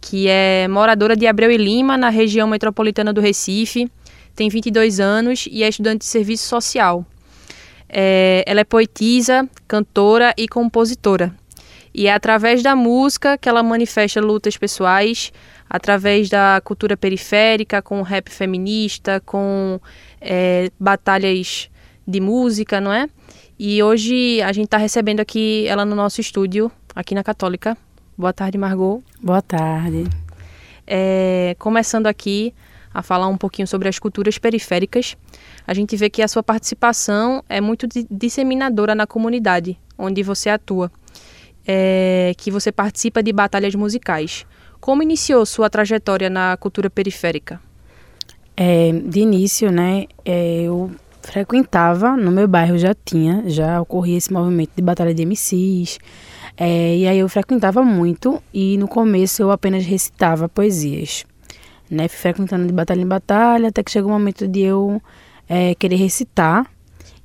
que 0.00 0.28
é 0.28 0.66
moradora 0.68 1.16
de 1.16 1.26
Abreu 1.26 1.50
e 1.50 1.56
Lima, 1.56 1.96
na 1.96 2.08
região 2.08 2.46
metropolitana 2.46 3.12
do 3.12 3.20
Recife, 3.20 3.90
tem 4.34 4.48
22 4.48 5.00
anos 5.00 5.48
e 5.50 5.62
é 5.62 5.68
estudante 5.68 5.98
de 6.00 6.06
serviço 6.06 6.48
social. 6.48 7.06
É, 7.96 8.42
ela 8.44 8.60
é 8.60 8.64
poetisa, 8.64 9.48
cantora 9.68 10.34
e 10.36 10.48
compositora. 10.48 11.32
E 11.94 12.08
é 12.08 12.12
através 12.12 12.60
da 12.60 12.74
música 12.74 13.38
que 13.38 13.48
ela 13.48 13.62
manifesta 13.62 14.20
lutas 14.20 14.56
pessoais, 14.56 15.32
através 15.70 16.28
da 16.28 16.60
cultura 16.64 16.96
periférica, 16.96 17.80
com 17.80 18.02
rap 18.02 18.28
feminista, 18.30 19.22
com 19.24 19.80
é, 20.20 20.70
batalhas 20.78 21.70
de 22.04 22.20
música, 22.20 22.80
não 22.80 22.92
é? 22.92 23.08
E 23.56 23.80
hoje 23.80 24.42
a 24.42 24.52
gente 24.52 24.64
está 24.64 24.76
recebendo 24.76 25.20
aqui 25.20 25.64
ela 25.68 25.84
no 25.84 25.94
nosso 25.94 26.20
estúdio, 26.20 26.72
aqui 26.96 27.14
na 27.14 27.22
Católica. 27.22 27.76
Boa 28.18 28.32
tarde, 28.32 28.58
Margot. 28.58 29.00
Boa 29.22 29.40
tarde. 29.40 30.04
É, 30.84 31.54
começando 31.60 32.08
aqui 32.08 32.52
a 32.94 33.02
falar 33.02 33.26
um 33.26 33.36
pouquinho 33.36 33.66
sobre 33.66 33.88
as 33.88 33.98
culturas 33.98 34.38
periféricas, 34.38 35.16
a 35.66 35.74
gente 35.74 35.96
vê 35.96 36.08
que 36.08 36.22
a 36.22 36.28
sua 36.28 36.42
participação 36.42 37.42
é 37.48 37.60
muito 37.60 37.88
disseminadora 38.08 38.94
na 38.94 39.06
comunidade 39.06 39.76
onde 39.98 40.22
você 40.22 40.48
atua, 40.48 40.90
é, 41.66 42.32
que 42.36 42.50
você 42.50 42.70
participa 42.70 43.22
de 43.22 43.32
batalhas 43.32 43.74
musicais. 43.74 44.46
Como 44.80 45.02
iniciou 45.02 45.44
sua 45.46 45.70
trajetória 45.70 46.28
na 46.28 46.56
cultura 46.56 46.88
periférica? 46.88 47.60
É, 48.56 48.92
de 48.92 49.20
início, 49.20 49.72
né, 49.72 50.04
é, 50.24 50.62
eu 50.62 50.90
frequentava, 51.22 52.16
no 52.16 52.30
meu 52.30 52.46
bairro 52.46 52.78
já 52.78 52.94
tinha, 52.94 53.42
já 53.46 53.80
ocorria 53.80 54.18
esse 54.18 54.32
movimento 54.32 54.70
de 54.76 54.82
batalha 54.82 55.14
de 55.14 55.24
MCs, 55.24 55.98
é, 56.56 56.96
e 56.98 57.08
aí 57.08 57.18
eu 57.18 57.28
frequentava 57.28 57.82
muito 57.82 58.40
e 58.52 58.76
no 58.78 58.86
começo 58.86 59.42
eu 59.42 59.50
apenas 59.50 59.84
recitava 59.84 60.48
poesias, 60.48 61.24
né, 61.90 62.08
fui 62.08 62.18
frequentando 62.18 62.66
de 62.66 62.72
batalha 62.72 63.00
em 63.00 63.06
batalha, 63.06 63.68
até 63.68 63.82
que 63.82 63.90
chegou 63.90 64.10
o 64.10 64.14
momento 64.14 64.46
de 64.48 64.60
eu 64.60 65.00
é, 65.48 65.74
querer 65.74 65.96
recitar, 65.96 66.66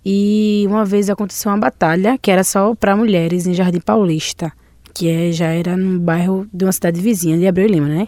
e 0.06 0.66
uma 0.68 0.86
vez 0.86 1.10
aconteceu 1.10 1.52
uma 1.52 1.58
batalha 1.58 2.18
que 2.18 2.32
era 2.32 2.44
só 2.44 2.74
para 2.76 2.96
mulheres 2.96 3.46
em 3.46 3.54
Jardim 3.54 3.80
Paulista, 3.80 4.52
que 4.94 5.10
é, 5.10 5.32
já 5.32 5.48
era 5.48 5.78
no 5.78 6.00
bairro 6.00 6.48
de 6.54 6.66
uma 6.66 6.72
cidade 6.72 7.02
vizinha, 7.02 7.38
de 7.38 7.48
Abreu 7.48 7.68
Lima, 7.68 7.88
né, 7.88 8.08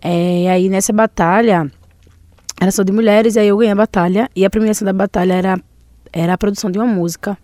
é, 0.00 0.42
e 0.42 0.48
aí 0.48 0.68
nessa 0.68 0.92
batalha 0.92 1.70
era 2.60 2.70
só 2.70 2.82
de 2.82 2.92
mulheres, 2.92 3.36
e 3.36 3.40
aí 3.40 3.48
eu 3.48 3.56
ganhei 3.56 3.72
a 3.72 3.76
batalha. 3.76 4.30
E 4.34 4.44
a 4.44 4.50
premiação 4.50 4.86
da 4.86 4.92
batalha 4.92 5.34
era, 5.34 5.60
era 6.12 6.34
a 6.34 6.38
produção 6.38 6.70
de 6.70 6.78
uma 6.78 6.86
música, 6.86 7.36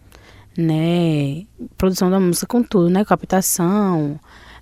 né? 0.56 1.44
Produção 1.76 2.10
da 2.10 2.18
música 2.18 2.46
com 2.46 2.62
tudo, 2.62 2.88
né? 2.88 3.04
Captação, 3.04 4.18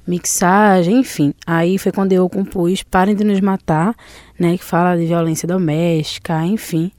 mixagem, 0.07 1.01
enfim. 1.01 1.33
Aí 1.47 1.79
foi 1.79 1.93
quando 1.93 2.13
eu 2.13 2.29
compus 2.29 2.83
Parem 2.83 3.15
de 3.15 3.25
Nos 3.25 3.41
Matar, 3.41 3.95
né? 4.39 4.57
Que 4.57 4.65
fala 4.65 4.97
de 4.97 5.07
violência 5.07 5.47
doméstica, 5.47 6.45
enfim. 6.45 6.91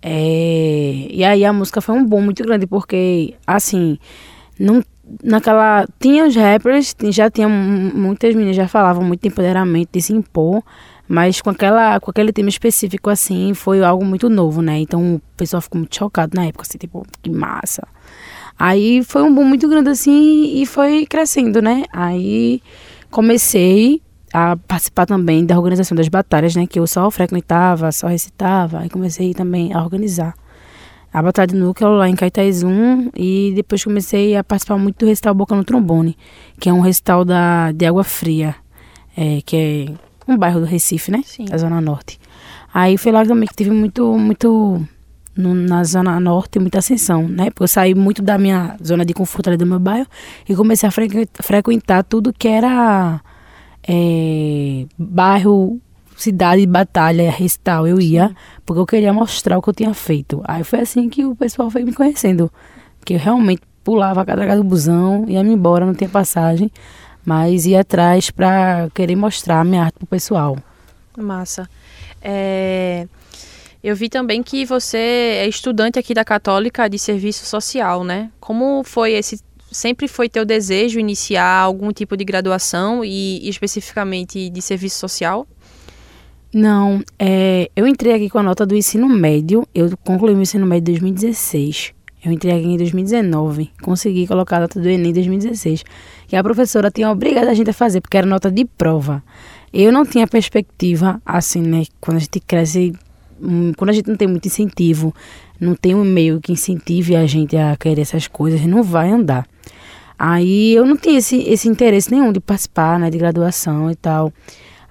É, 0.00 1.08
e 1.10 1.24
aí 1.24 1.44
a 1.44 1.52
música 1.52 1.80
foi 1.80 1.94
um 1.94 2.04
boom 2.04 2.22
muito 2.22 2.42
grande, 2.44 2.66
porque, 2.66 3.34
assim, 3.46 3.98
não, 4.58 4.82
naquela. 5.22 5.86
Tinha 5.98 6.26
os 6.26 6.34
rappers, 6.36 6.94
já 7.10 7.30
tinha 7.30 7.48
muitas 7.48 8.34
meninas 8.34 8.56
já 8.56 8.68
falavam 8.68 9.04
muito 9.04 9.22
de 9.22 9.28
empoderamento, 9.28 9.90
de 9.92 10.02
se 10.02 10.12
impor. 10.12 10.62
Mas 11.10 11.40
com, 11.40 11.48
aquela, 11.48 11.98
com 12.00 12.10
aquele 12.10 12.32
tema 12.34 12.50
específico, 12.50 13.08
assim, 13.08 13.54
foi 13.54 13.82
algo 13.82 14.04
muito 14.04 14.28
novo, 14.28 14.60
né? 14.60 14.78
Então 14.78 15.14
o 15.14 15.22
pessoal 15.38 15.62
ficou 15.62 15.78
muito 15.78 15.96
chocado 15.96 16.36
na 16.36 16.44
época, 16.44 16.64
assim, 16.68 16.76
tipo, 16.76 17.02
que 17.22 17.30
massa. 17.30 17.88
Aí 18.58 19.02
foi 19.04 19.22
um 19.22 19.32
boom 19.32 19.44
muito 19.44 19.68
grande, 19.68 19.90
assim, 19.90 20.60
e 20.60 20.66
foi 20.66 21.06
crescendo, 21.06 21.62
né? 21.62 21.84
Aí 21.92 22.60
comecei 23.10 24.02
a 24.32 24.56
participar 24.56 25.06
também 25.06 25.46
da 25.46 25.56
organização 25.56 25.96
das 25.96 26.08
batalhas, 26.08 26.56
né? 26.56 26.66
Que 26.66 26.78
eu 26.78 26.86
só 26.86 27.10
frequentava, 27.10 27.92
só 27.92 28.08
recitava. 28.08 28.80
Aí 28.80 28.88
comecei 28.88 29.32
também 29.32 29.72
a 29.72 29.82
organizar 29.82 30.34
a 31.12 31.22
Batalha 31.22 31.46
de 31.46 31.54
Núcleo 31.54 31.90
lá 31.92 32.08
em 32.08 32.14
Caetaizum 32.14 33.10
e 33.16 33.52
depois 33.54 33.82
comecei 33.82 34.36
a 34.36 34.44
participar 34.44 34.76
muito 34.76 34.98
do 34.98 35.06
recital 35.06 35.34
Boca 35.34 35.54
no 35.54 35.64
Trombone, 35.64 36.16
que 36.60 36.68
é 36.68 36.72
um 36.72 36.80
recital 36.80 37.24
da, 37.24 37.72
de 37.72 37.86
água 37.86 38.04
fria, 38.04 38.54
é, 39.16 39.40
que 39.44 39.56
é 40.26 40.30
um 40.30 40.36
bairro 40.36 40.60
do 40.60 40.66
Recife, 40.66 41.10
né? 41.10 41.22
Sim. 41.24 41.46
Da 41.46 41.56
Zona 41.56 41.80
Norte. 41.80 42.20
Aí 42.72 42.98
foi 42.98 43.12
lá 43.12 43.24
também 43.24 43.48
que 43.48 43.54
tive 43.54 43.70
muito, 43.70 44.16
muito 44.18 44.86
no, 45.38 45.54
na 45.54 45.82
Zona 45.84 46.18
Norte, 46.20 46.58
muita 46.58 46.78
ascensão, 46.78 47.28
né? 47.28 47.46
Porque 47.46 47.62
eu 47.62 47.68
saí 47.68 47.94
muito 47.94 48.20
da 48.20 48.36
minha 48.36 48.76
zona 48.84 49.04
de 49.04 49.14
conforto 49.14 49.48
ali 49.48 49.56
do 49.56 49.64
meu 49.64 49.78
bairro 49.78 50.06
e 50.48 50.54
comecei 50.54 50.88
a 50.88 50.92
frequentar 50.92 52.02
tudo 52.04 52.32
que 52.32 52.48
era 52.48 53.20
é, 53.86 54.84
bairro, 54.98 55.80
cidade, 56.16 56.66
batalha, 56.66 57.30
recital. 57.30 57.86
Eu 57.86 58.00
ia 58.00 58.34
porque 58.66 58.80
eu 58.80 58.86
queria 58.86 59.12
mostrar 59.12 59.56
o 59.56 59.62
que 59.62 59.70
eu 59.70 59.74
tinha 59.74 59.94
feito. 59.94 60.42
Aí 60.44 60.64
foi 60.64 60.80
assim 60.80 61.08
que 61.08 61.24
o 61.24 61.34
pessoal 61.34 61.70
foi 61.70 61.84
me 61.84 61.94
conhecendo. 61.94 62.50
Que 63.04 63.14
eu 63.14 63.18
realmente 63.18 63.62
pulava 63.82 64.20
a 64.20 64.24
catraca 64.26 64.56
do 64.56 64.64
busão, 64.64 65.24
ia-me 65.26 65.54
embora, 65.54 65.86
não 65.86 65.94
tinha 65.94 66.10
passagem 66.10 66.70
mas 67.28 67.66
ir 67.66 67.76
atrás 67.76 68.30
para 68.30 68.88
querer 68.94 69.14
mostrar 69.14 69.60
a 69.60 69.64
minha 69.64 69.84
arte 69.84 69.98
pro 69.98 70.06
pessoal. 70.06 70.56
Massa. 71.14 71.68
É, 72.22 73.06
eu 73.88 73.96
vi 73.96 74.08
também 74.08 74.42
que 74.42 74.66
você 74.66 74.98
é 74.98 75.48
estudante 75.48 75.98
aqui 75.98 76.12
da 76.12 76.24
Católica 76.24 76.88
de 76.88 76.98
Serviço 76.98 77.46
Social, 77.46 78.04
né? 78.04 78.30
Como 78.38 78.84
foi 78.84 79.12
esse 79.12 79.40
sempre 79.70 80.08
foi 80.08 80.28
teu 80.28 80.44
desejo 80.44 80.98
iniciar 80.98 81.60
algum 81.60 81.92
tipo 81.92 82.16
de 82.16 82.24
graduação 82.24 83.04
e 83.04 83.48
especificamente 83.48 84.50
de 84.50 84.62
serviço 84.62 84.98
social? 84.98 85.46
Não, 86.52 87.02
é, 87.18 87.70
eu 87.76 87.86
entrei 87.86 88.14
aqui 88.14 88.30
com 88.30 88.38
a 88.38 88.42
nota 88.42 88.66
do 88.66 88.74
ensino 88.74 89.08
médio, 89.08 89.66
eu 89.74 89.90
concluí 90.04 90.32
meu 90.32 90.42
ensino 90.42 90.66
médio 90.66 90.92
em 90.92 90.98
2016. 90.98 91.92
Eu 92.24 92.32
entrei 92.32 92.58
aqui 92.58 92.66
em 92.66 92.76
2019, 92.76 93.70
consegui 93.80 94.26
colocar 94.26 94.56
a 94.56 94.60
nota 94.60 94.80
do 94.80 94.88
Enem 94.88 95.10
em 95.10 95.14
2016, 95.14 95.84
que 96.26 96.34
a 96.34 96.42
professora 96.42 96.90
tinha 96.90 97.10
obrigado 97.10 97.48
a 97.48 97.54
gente 97.54 97.70
a 97.70 97.72
fazer, 97.72 98.00
porque 98.00 98.16
era 98.16 98.26
nota 98.26 98.50
de 98.50 98.64
prova. 98.64 99.22
Eu 99.72 99.92
não 99.92 100.04
tinha 100.04 100.26
perspectiva, 100.26 101.22
assim, 101.24 101.62
né? 101.62 101.84
Quando 102.00 102.16
a 102.16 102.20
gente 102.20 102.40
cresce, 102.40 102.92
quando 103.76 103.90
a 103.90 103.92
gente 103.92 104.08
não 104.08 104.16
tem 104.16 104.28
muito 104.28 104.46
incentivo, 104.46 105.14
não 105.60 105.74
tem 105.74 105.94
um 105.94 106.04
meio 106.04 106.40
que 106.40 106.52
incentive 106.52 107.16
a 107.16 107.26
gente 107.26 107.56
a 107.56 107.76
querer 107.76 108.02
essas 108.02 108.26
coisas, 108.26 108.60
não 108.66 108.82
vai 108.82 109.10
andar. 109.10 109.46
Aí 110.18 110.74
eu 110.74 110.84
não 110.84 110.96
tinha 110.96 111.18
esse, 111.18 111.40
esse 111.42 111.68
interesse 111.68 112.10
nenhum 112.10 112.32
de 112.32 112.40
participar, 112.40 112.98
né, 112.98 113.08
de 113.08 113.18
graduação 113.18 113.90
e 113.90 113.94
tal. 113.94 114.32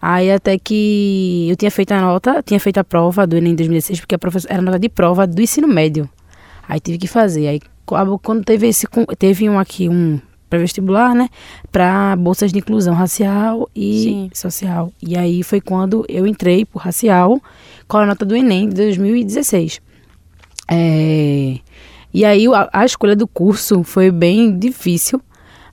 Aí 0.02 0.32
até 0.32 0.58
que 0.58 1.48
eu 1.50 1.56
tinha 1.56 1.72
feito 1.72 1.92
a 1.92 2.00
nota, 2.00 2.42
tinha 2.44 2.60
feito 2.60 2.78
a 2.78 2.84
prova 2.84 3.28
do 3.28 3.36
Enem 3.36 3.56
2016, 3.56 4.00
porque 4.00 4.16
a 4.16 4.20
professora 4.20 4.54
era 4.54 4.62
nota 4.62 4.80
de 4.80 4.88
prova 4.88 5.28
do 5.28 5.42
ensino 5.42 5.68
médio. 5.68 6.10
Aí 6.68 6.80
tive 6.80 6.98
que 6.98 7.08
fazer. 7.08 7.48
Aí 7.48 7.60
quando 8.22 8.44
teve 8.44 8.68
esse 8.68 8.86
teve 9.18 9.50
um 9.50 9.58
aqui 9.58 9.90
um 9.90 10.20
pré-vestibular, 10.50 11.14
né, 11.14 11.30
para 11.72 12.16
bolsas 12.16 12.52
de 12.52 12.60
inclusão 12.60 12.94
racial 12.94 13.70
e 13.76 14.04
Sim. 14.04 14.30
social. 14.34 14.92
E 15.02 15.18
aí 15.18 15.44
foi 15.44 15.62
quando 15.62 16.06
eu 16.08 16.26
entrei 16.26 16.66
por 16.66 16.80
racial 16.80 17.42
com 17.88 17.98
a 17.98 18.06
nota 18.06 18.26
do 18.26 18.36
ENEM 18.36 18.70
de 18.70 18.76
2016. 18.76 19.82
É, 20.70 21.60
e 22.14 22.26
aí 22.26 22.48
a, 22.48 22.70
a 22.72 22.86
escolha 22.86 23.16
do 23.16 23.28
curso 23.28 23.84
foi 23.84 24.12
bem 24.12 24.58
difícil, 24.58 25.22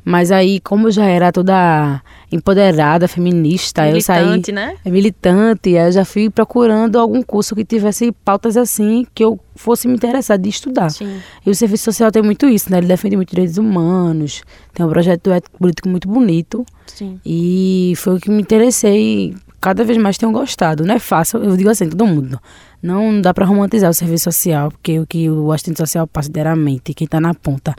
mas 0.04 0.30
aí, 0.30 0.60
como 0.60 0.88
eu 0.88 0.92
já 0.92 1.06
era 1.06 1.32
toda 1.32 2.02
empoderada, 2.30 3.08
feminista, 3.08 3.82
militante, 3.82 3.96
eu 3.96 4.02
saí. 4.02 4.24
Militante, 4.24 4.52
né? 4.52 4.76
É 4.84 4.90
militante, 4.90 5.70
eu 5.70 5.92
já 5.92 6.04
fui 6.04 6.28
procurando 6.28 6.98
algum 6.98 7.22
curso 7.22 7.54
que 7.54 7.64
tivesse 7.64 8.12
pautas 8.24 8.56
assim, 8.56 9.06
que 9.14 9.24
eu 9.24 9.40
fosse 9.56 9.88
me 9.88 9.94
interessar 9.94 10.36
de 10.36 10.48
estudar. 10.48 10.90
Sim. 10.90 11.20
E 11.46 11.50
o 11.50 11.54
serviço 11.54 11.84
social 11.84 12.12
tem 12.12 12.22
muito 12.22 12.46
isso, 12.46 12.70
né? 12.70 12.78
Ele 12.78 12.86
defende 12.86 13.16
muito 13.16 13.30
direitos 13.30 13.56
humanos, 13.56 14.42
tem 14.74 14.84
um 14.84 14.88
projeto 14.90 15.30
político 15.58 15.88
muito 15.88 16.06
bonito. 16.06 16.66
Sim. 16.86 17.18
E 17.24 17.94
foi 17.96 18.16
o 18.16 18.20
que 18.20 18.30
me 18.30 18.42
interessei. 18.42 19.34
Cada 19.58 19.82
vez 19.82 19.96
mais 19.96 20.18
tenho 20.18 20.30
gostado. 20.30 20.84
Não 20.84 20.94
é 20.94 20.98
fácil, 20.98 21.42
eu 21.42 21.56
digo 21.56 21.70
assim, 21.70 21.88
todo 21.88 22.06
mundo. 22.06 22.38
Não 22.82 23.18
dá 23.22 23.32
para 23.32 23.46
romantizar 23.46 23.88
o 23.90 23.94
serviço 23.94 24.24
social, 24.24 24.70
porque 24.70 25.00
o 25.00 25.06
que 25.06 25.30
o 25.30 25.50
assistente 25.50 25.78
social 25.78 26.06
passa 26.06 26.30
diariamente, 26.30 26.92
quem 26.92 27.06
está 27.06 27.18
na 27.18 27.32
ponta 27.32 27.74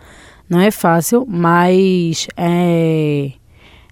não 0.49 0.59
é 0.59 0.71
fácil, 0.71 1.25
mas 1.27 2.27
é, 2.37 3.31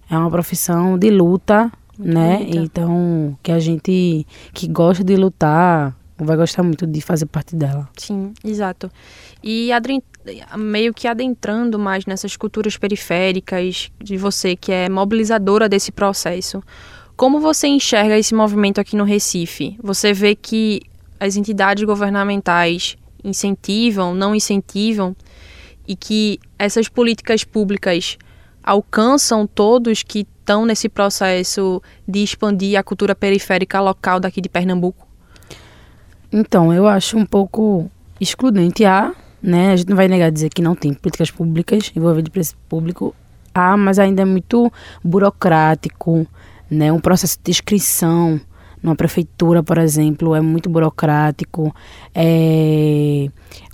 é 0.10 0.18
uma 0.18 0.30
profissão 0.30 0.98
de 0.98 1.10
luta, 1.10 1.72
né? 1.98 2.46
Então, 2.48 3.38
que 3.42 3.52
a 3.52 3.60
gente 3.60 4.26
que 4.54 4.68
gosta 4.68 5.04
de 5.04 5.16
lutar 5.16 5.96
vai 6.18 6.38
gostar 6.38 6.64
muito 6.64 6.86
de 6.86 7.02
fazer 7.02 7.26
parte 7.26 7.56
dela. 7.56 7.90
Sim, 7.98 8.34
exato. 8.44 8.92
E 9.44 9.70
meio 10.58 10.94
que 10.94 11.08
adentrando 11.08 11.78
mais 11.78 12.06
nessas 12.06 12.38
culturas 12.38 12.78
periféricas 12.78 13.92
de 14.02 14.18
você 14.18 14.56
que 14.56 14.72
é 14.72 14.90
mobilizadora 14.90 15.68
desse 15.68 15.92
processo. 15.92 16.64
Como 17.16 17.40
você 17.40 17.68
enxerga 17.68 18.18
esse 18.18 18.34
movimento 18.34 18.80
aqui 18.80 18.96
no 18.96 19.04
Recife? 19.04 19.78
Você 19.84 20.14
vê 20.14 20.36
que 20.36 20.82
as 21.20 21.36
entidades 21.36 21.84
governamentais 21.84 22.98
incentivam, 23.24 24.14
não 24.14 24.34
incentivam 24.36 25.16
e 25.88 25.96
que 25.96 26.40
essas 26.58 26.88
políticas 26.88 27.44
públicas 27.44 28.18
alcançam 28.64 29.46
todos 29.46 30.04
que 30.04 30.20
estão 30.20 30.66
nesse 30.66 30.88
processo 30.88 31.82
de 32.08 32.24
expandir 32.24 32.80
a 32.80 32.84
cultura 32.84 33.14
periférica 33.14 33.82
local 33.82 34.20
daqui 34.20 34.40
de 34.40 34.50
Pernambuco? 34.50 35.08
Então, 36.32 36.74
eu 36.74 36.88
acho 36.88 37.18
um 37.18 37.26
pouco 37.26 37.90
excludente 38.20 38.86
a, 38.86 39.14
né? 39.42 39.74
A 39.74 39.76
gente 39.76 39.90
não 39.90 39.98
vai 39.98 40.08
negar 40.08 40.32
dizer 40.32 40.50
que 40.50 40.62
não 40.62 40.76
tem 40.76 40.94
políticas 40.94 41.30
públicas 41.30 41.92
envolvidas 41.96 42.30
para 42.30 42.42
esse 42.42 42.56
público, 42.70 43.14
há, 43.54 43.76
mas 43.78 44.00
ainda 44.00 44.22
é 44.22 44.26
muito 44.26 44.72
burocrático, 45.04 46.26
né? 46.70 46.92
Um 46.92 47.00
processo 47.00 47.38
de 47.44 47.52
inscrição 47.52 48.40
numa 48.82 48.96
prefeitura, 48.96 49.64
por 49.64 49.78
exemplo, 49.78 50.36
é 50.36 50.42
muito 50.42 50.70
burocrático. 50.70 51.74
É, 52.14 53.28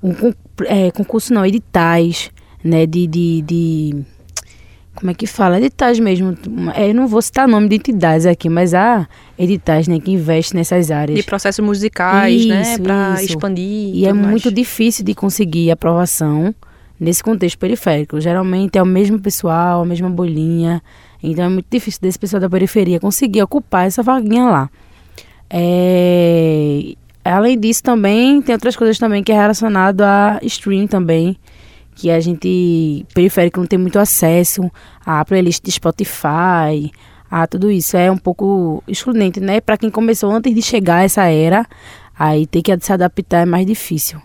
um, 0.04 0.34
é, 0.66 0.92
concurso 0.92 1.34
não, 1.34 1.46
editais, 1.46 2.32
né, 2.64 2.86
de, 2.86 3.08
de, 3.08 3.42
de 3.42 4.06
como 5.00 5.12
é 5.12 5.14
que 5.14 5.26
fala? 5.26 5.58
Editais 5.58 5.98
mesmo. 5.98 6.38
É, 6.76 6.90
eu 6.90 6.94
não 6.94 7.08
vou 7.08 7.22
citar 7.22 7.48
nome 7.48 7.70
de 7.70 7.76
entidades 7.76 8.26
aqui, 8.26 8.50
mas 8.50 8.74
há 8.74 9.08
editais 9.38 9.88
né, 9.88 9.98
que 10.00 10.12
investem 10.12 10.58
nessas 10.58 10.92
áreas. 10.92 11.18
De 11.18 11.24
processos 11.24 11.64
musicais, 11.66 12.46
né, 12.46 12.62
isso, 12.62 12.72
né? 12.72 12.78
Para 12.80 13.24
expandir. 13.24 13.64
E, 13.96 14.06
é 14.06 14.12
mais. 14.12 14.28
muito 14.28 14.52
difícil 14.52 15.06
de 15.06 15.16
conseguir 15.16 15.72
aprovação 15.72 16.54
nesse 17.00 17.24
contexto 17.24 17.58
periférico. 17.58 18.20
Geralmente 18.20 18.78
é 18.78 18.84
o 18.84 18.86
mesmo 18.86 19.20
pessoal, 19.20 19.84
a 19.84 19.86
mesma 19.86 20.10
bolinha. 20.10 20.82
Então 21.24 21.46
é 21.46 21.50
muito 21.50 21.68
difícil 21.72 22.02
desse 22.02 22.20
pessoal 22.20 22.42
da 22.42 22.50
periferia 22.50 23.00
conseguir 23.00 23.42
ocupar 23.42 23.88
essa 23.88 24.04
vaguinha 24.04 24.46
lá. 24.46 24.70
É... 25.50 26.94
Além 27.24 27.60
disso, 27.60 27.84
também 27.84 28.42
tem 28.42 28.54
outras 28.54 28.76
coisas 28.76 28.98
também 28.98 29.24
que 29.24 29.32
é 29.32 29.36
relacionado 29.36 30.02
a 30.02 30.40
stream 30.42 30.88
também 30.88 31.38
que 32.00 32.10
a 32.10 32.20
gente 32.22 33.06
periférico 33.14 33.60
não 33.60 33.68
tem 33.68 33.78
muito 33.78 34.00
acesso 34.00 34.72
à 35.06 35.24
playlist 35.26 35.62
de 35.62 35.70
Spotify, 35.70 36.90
a 37.30 37.46
tudo 37.46 37.70
isso. 37.70 37.98
É 37.98 38.10
um 38.10 38.18
pouco 38.18 38.82
excludente, 38.88 39.42
né? 39.42 39.60
Para 39.60 39.78
quem 39.78 39.92
começou 39.92 40.32
antes 40.32 40.56
de 40.56 40.62
chegar 40.62 41.00
a 41.00 41.04
essa 41.04 41.26
era, 41.26 41.68
aí 42.18 42.48
ter 42.48 42.62
que 42.62 42.78
se 42.80 42.94
adaptar 42.94 43.42
é 43.42 43.46
mais 43.46 43.66
difícil. 43.66 44.22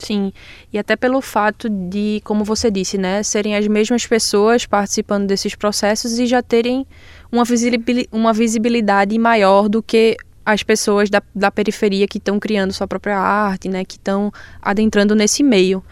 Sim, 0.00 0.32
e 0.72 0.78
até 0.78 0.96
pelo 0.96 1.20
fato 1.20 1.68
de, 1.70 2.20
como 2.24 2.42
você 2.42 2.72
disse, 2.72 2.98
né, 2.98 3.22
serem 3.22 3.54
as 3.54 3.68
mesmas 3.68 4.04
pessoas 4.04 4.66
participando 4.66 5.28
desses 5.28 5.54
processos 5.54 6.18
e 6.18 6.26
já 6.26 6.42
terem 6.42 6.84
uma 7.30 8.32
visibilidade 8.34 9.16
maior 9.16 9.68
do 9.68 9.80
que 9.80 10.16
as 10.44 10.62
pessoas 10.62 11.08
da, 11.08 11.22
da 11.34 11.50
periferia 11.50 12.06
que 12.08 12.18
estão 12.18 12.38
criando 12.38 12.72
sua 12.72 12.86
própria 12.86 13.18
arte, 13.18 13.68
né, 13.68 13.84
que 13.84 13.94
estão 13.94 14.32
adentrando 14.60 15.14
nesse 15.14 15.42
meio 15.42 15.82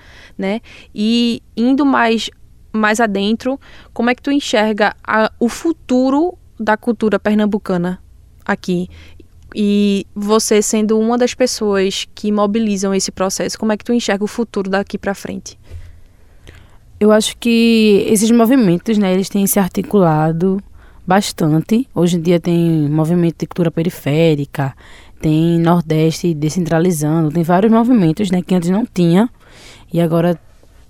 né? 0.40 0.60
E 0.94 1.42
indo 1.56 1.84
mais 1.84 2.30
mais 2.72 3.00
adentro, 3.00 3.58
como 3.92 4.10
é 4.10 4.14
que 4.14 4.22
tu 4.22 4.30
enxerga 4.30 4.94
a, 5.04 5.30
o 5.40 5.48
futuro 5.48 6.38
da 6.58 6.76
cultura 6.76 7.18
pernambucana 7.18 8.00
aqui? 8.44 8.88
E 9.54 10.06
você 10.14 10.62
sendo 10.62 10.96
uma 10.96 11.18
das 11.18 11.34
pessoas 11.34 12.06
que 12.14 12.30
mobilizam 12.30 12.94
esse 12.94 13.10
processo, 13.10 13.58
como 13.58 13.72
é 13.72 13.76
que 13.76 13.84
tu 13.84 13.92
enxerga 13.92 14.22
o 14.22 14.28
futuro 14.28 14.70
daqui 14.70 14.96
para 14.96 15.14
frente? 15.14 15.58
Eu 17.00 17.10
acho 17.10 17.36
que 17.38 18.06
esses 18.08 18.30
movimentos, 18.30 18.96
né, 18.98 19.12
eles 19.12 19.28
têm 19.28 19.46
se 19.48 19.58
articulado 19.58 20.62
bastante. 21.10 21.88
Hoje 21.92 22.18
em 22.18 22.20
dia 22.20 22.38
tem 22.38 22.88
movimento 22.88 23.40
de 23.40 23.46
cultura 23.48 23.68
periférica, 23.68 24.72
tem 25.20 25.58
Nordeste 25.58 26.32
descentralizando, 26.32 27.32
tem 27.32 27.42
vários 27.42 27.72
movimentos, 27.72 28.30
né, 28.30 28.40
que 28.40 28.54
antes 28.54 28.70
não 28.70 28.86
tinha. 28.86 29.28
E 29.92 30.00
agora 30.00 30.38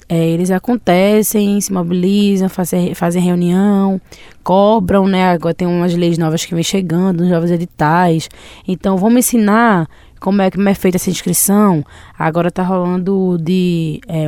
é, 0.07 0.29
eles 0.29 0.51
acontecem, 0.51 1.59
se 1.59 1.73
mobilizam, 1.73 2.51
fazem, 2.51 2.95
fazem 2.95 3.23
reunião, 3.23 3.99
cobram, 4.45 5.07
né? 5.09 5.31
Agora 5.31 5.55
tem 5.55 5.67
umas 5.67 5.95
leis 5.95 6.19
novas 6.19 6.45
que 6.45 6.55
vem 6.55 6.65
chegando, 6.65 7.25
novos 7.25 7.51
editais. 7.51 8.29
Então, 8.69 8.99
vamos 8.99 9.21
ensinar 9.21 9.89
como 10.21 10.43
é 10.43 10.51
que 10.51 10.61
é 10.61 10.75
feita 10.75 10.99
essa 10.99 11.09
inscrição. 11.09 11.83
Agora 12.19 12.51
tá 12.51 12.63
rolando 12.63 13.39
de 13.41 14.03
é, 14.07 14.27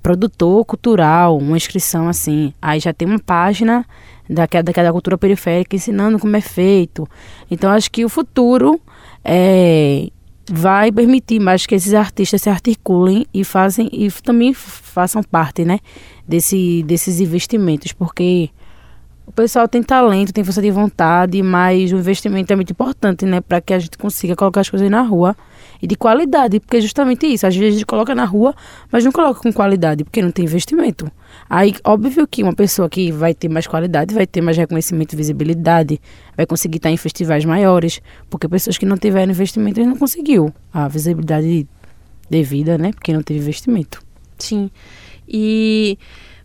produtor 0.00 0.64
cultural, 0.64 1.38
uma 1.38 1.56
inscrição 1.56 2.06
assim. 2.06 2.52
Aí 2.62 2.78
já 2.78 2.92
tem 2.92 3.08
uma 3.08 3.18
página 3.18 3.84
daquela, 4.28 4.62
daquela 4.62 4.92
cultura 4.92 5.16
periférica 5.16 5.76
ensinando 5.76 6.18
como 6.18 6.36
é 6.36 6.40
feito. 6.40 7.08
Então, 7.50 7.70
acho 7.70 7.90
que 7.90 8.04
o 8.04 8.08
futuro 8.08 8.80
é 9.24 10.08
vai 10.50 10.90
permitir 10.90 11.38
mais 11.38 11.66
que 11.66 11.74
esses 11.74 11.92
artistas 11.94 12.42
se 12.42 12.48
articulem 12.48 13.26
e 13.32 13.44
fazem 13.44 13.88
e 13.92 14.10
também 14.10 14.54
façam 14.54 15.22
parte, 15.22 15.64
né, 15.64 15.78
desse, 16.26 16.82
desses 16.84 17.20
investimentos, 17.20 17.92
porque 17.92 18.50
o 19.26 19.32
pessoal 19.32 19.68
tem 19.68 19.82
talento, 19.82 20.32
tem 20.32 20.42
força 20.42 20.62
de 20.62 20.70
vontade, 20.70 21.42
mas 21.42 21.92
o 21.92 21.96
investimento 21.96 22.50
é 22.52 22.56
muito 22.56 22.70
importante, 22.70 23.26
né, 23.26 23.40
para 23.40 23.60
que 23.60 23.74
a 23.74 23.78
gente 23.78 23.98
consiga 23.98 24.34
colocar 24.34 24.62
as 24.62 24.70
coisas 24.70 24.90
na 24.90 25.02
rua 25.02 25.36
e 25.80 25.86
de 25.86 25.96
qualidade, 25.96 26.60
porque 26.60 26.78
é 26.78 26.80
justamente 26.80 27.26
isso. 27.26 27.46
Às 27.46 27.56
vezes 27.56 27.82
coloca 27.84 28.14
na 28.14 28.24
rua, 28.24 28.54
mas 28.90 29.04
não 29.04 29.12
coloca 29.12 29.40
com 29.40 29.52
qualidade, 29.52 30.04
porque 30.04 30.20
não 30.20 30.30
tem 30.30 30.44
investimento. 30.44 31.10
Aí, 31.48 31.74
óbvio 31.84 32.26
que 32.26 32.42
uma 32.42 32.54
pessoa 32.54 32.88
que 32.88 33.10
vai 33.12 33.34
ter 33.34 33.48
mais 33.48 33.66
qualidade, 33.66 34.14
vai 34.14 34.26
ter 34.26 34.40
mais 34.40 34.56
reconhecimento 34.56 35.12
e 35.12 35.16
visibilidade, 35.16 36.00
vai 36.36 36.46
conseguir 36.46 36.78
estar 36.78 36.90
em 36.90 36.96
festivais 36.96 37.44
maiores, 37.44 38.00
porque 38.28 38.48
pessoas 38.48 38.76
que 38.76 38.86
não 38.86 38.96
tiveram 38.96 39.30
investimento, 39.30 39.80
não 39.84 39.96
conseguiu 39.96 40.52
a 40.72 40.88
visibilidade 40.88 41.66
devida, 42.28 42.76
né, 42.76 42.92
porque 42.92 43.12
não 43.12 43.22
teve 43.22 43.40
investimento. 43.40 44.00
Sim. 44.38 44.70
E 45.26 45.98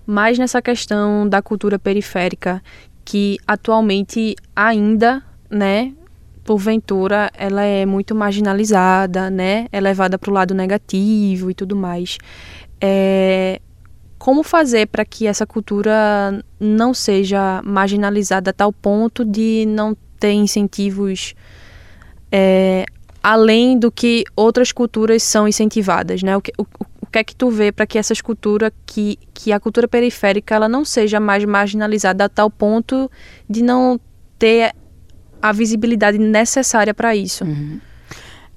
mais 0.05 0.37
nessa 0.37 0.61
questão 0.61 1.27
da 1.27 1.41
cultura 1.41 1.79
periférica, 1.79 2.61
que 3.05 3.37
atualmente 3.45 4.35
ainda, 4.55 5.21
né, 5.49 5.93
porventura 6.43 7.31
ela 7.33 7.63
é 7.63 7.85
muito 7.85 8.13
marginalizada, 8.13 9.29
né? 9.29 9.67
É 9.71 9.79
levada 9.79 10.17
para 10.17 10.29
o 10.29 10.33
lado 10.33 10.53
negativo 10.53 11.49
e 11.49 11.53
tudo 11.53 11.75
mais. 11.75 12.17
É, 12.79 13.59
como 14.17 14.43
fazer 14.43 14.87
para 14.87 15.03
que 15.03 15.27
essa 15.27 15.45
cultura 15.45 16.43
não 16.59 16.93
seja 16.93 17.61
marginalizada 17.63 18.51
a 18.51 18.53
tal 18.53 18.71
ponto 18.71 19.25
de 19.25 19.65
não 19.67 19.95
ter 20.19 20.31
incentivos 20.31 21.33
é, 22.31 22.85
além 23.21 23.77
do 23.77 23.91
que 23.91 24.23
outras 24.35 24.71
culturas 24.71 25.23
são 25.23 25.47
incentivadas, 25.47 26.23
né? 26.23 26.35
O 26.35 26.41
que, 26.41 26.51
o, 26.57 26.65
o 27.01 27.05
que 27.05 27.19
é 27.19 27.23
que 27.23 27.35
tu 27.35 27.49
vê 27.49 27.71
para 27.71 27.85
que 27.85 27.97
essa 27.97 28.13
cultura, 28.23 28.71
que, 28.85 29.17
que 29.33 29.51
a 29.53 29.59
cultura 29.59 29.87
periférica, 29.87 30.55
ela 30.55 30.67
não 30.67 30.83
seja 30.83 31.19
mais 31.19 31.45
marginalizada 31.45 32.25
a 32.25 32.29
tal 32.29 32.49
ponto 32.49 33.09
de 33.49 33.61
não 33.61 33.99
ter 34.37 34.73
a 35.43 35.51
visibilidade 35.51 36.17
necessária 36.17 36.93
para 36.93 37.13
isso. 37.13 37.43
Uhum. 37.43 37.77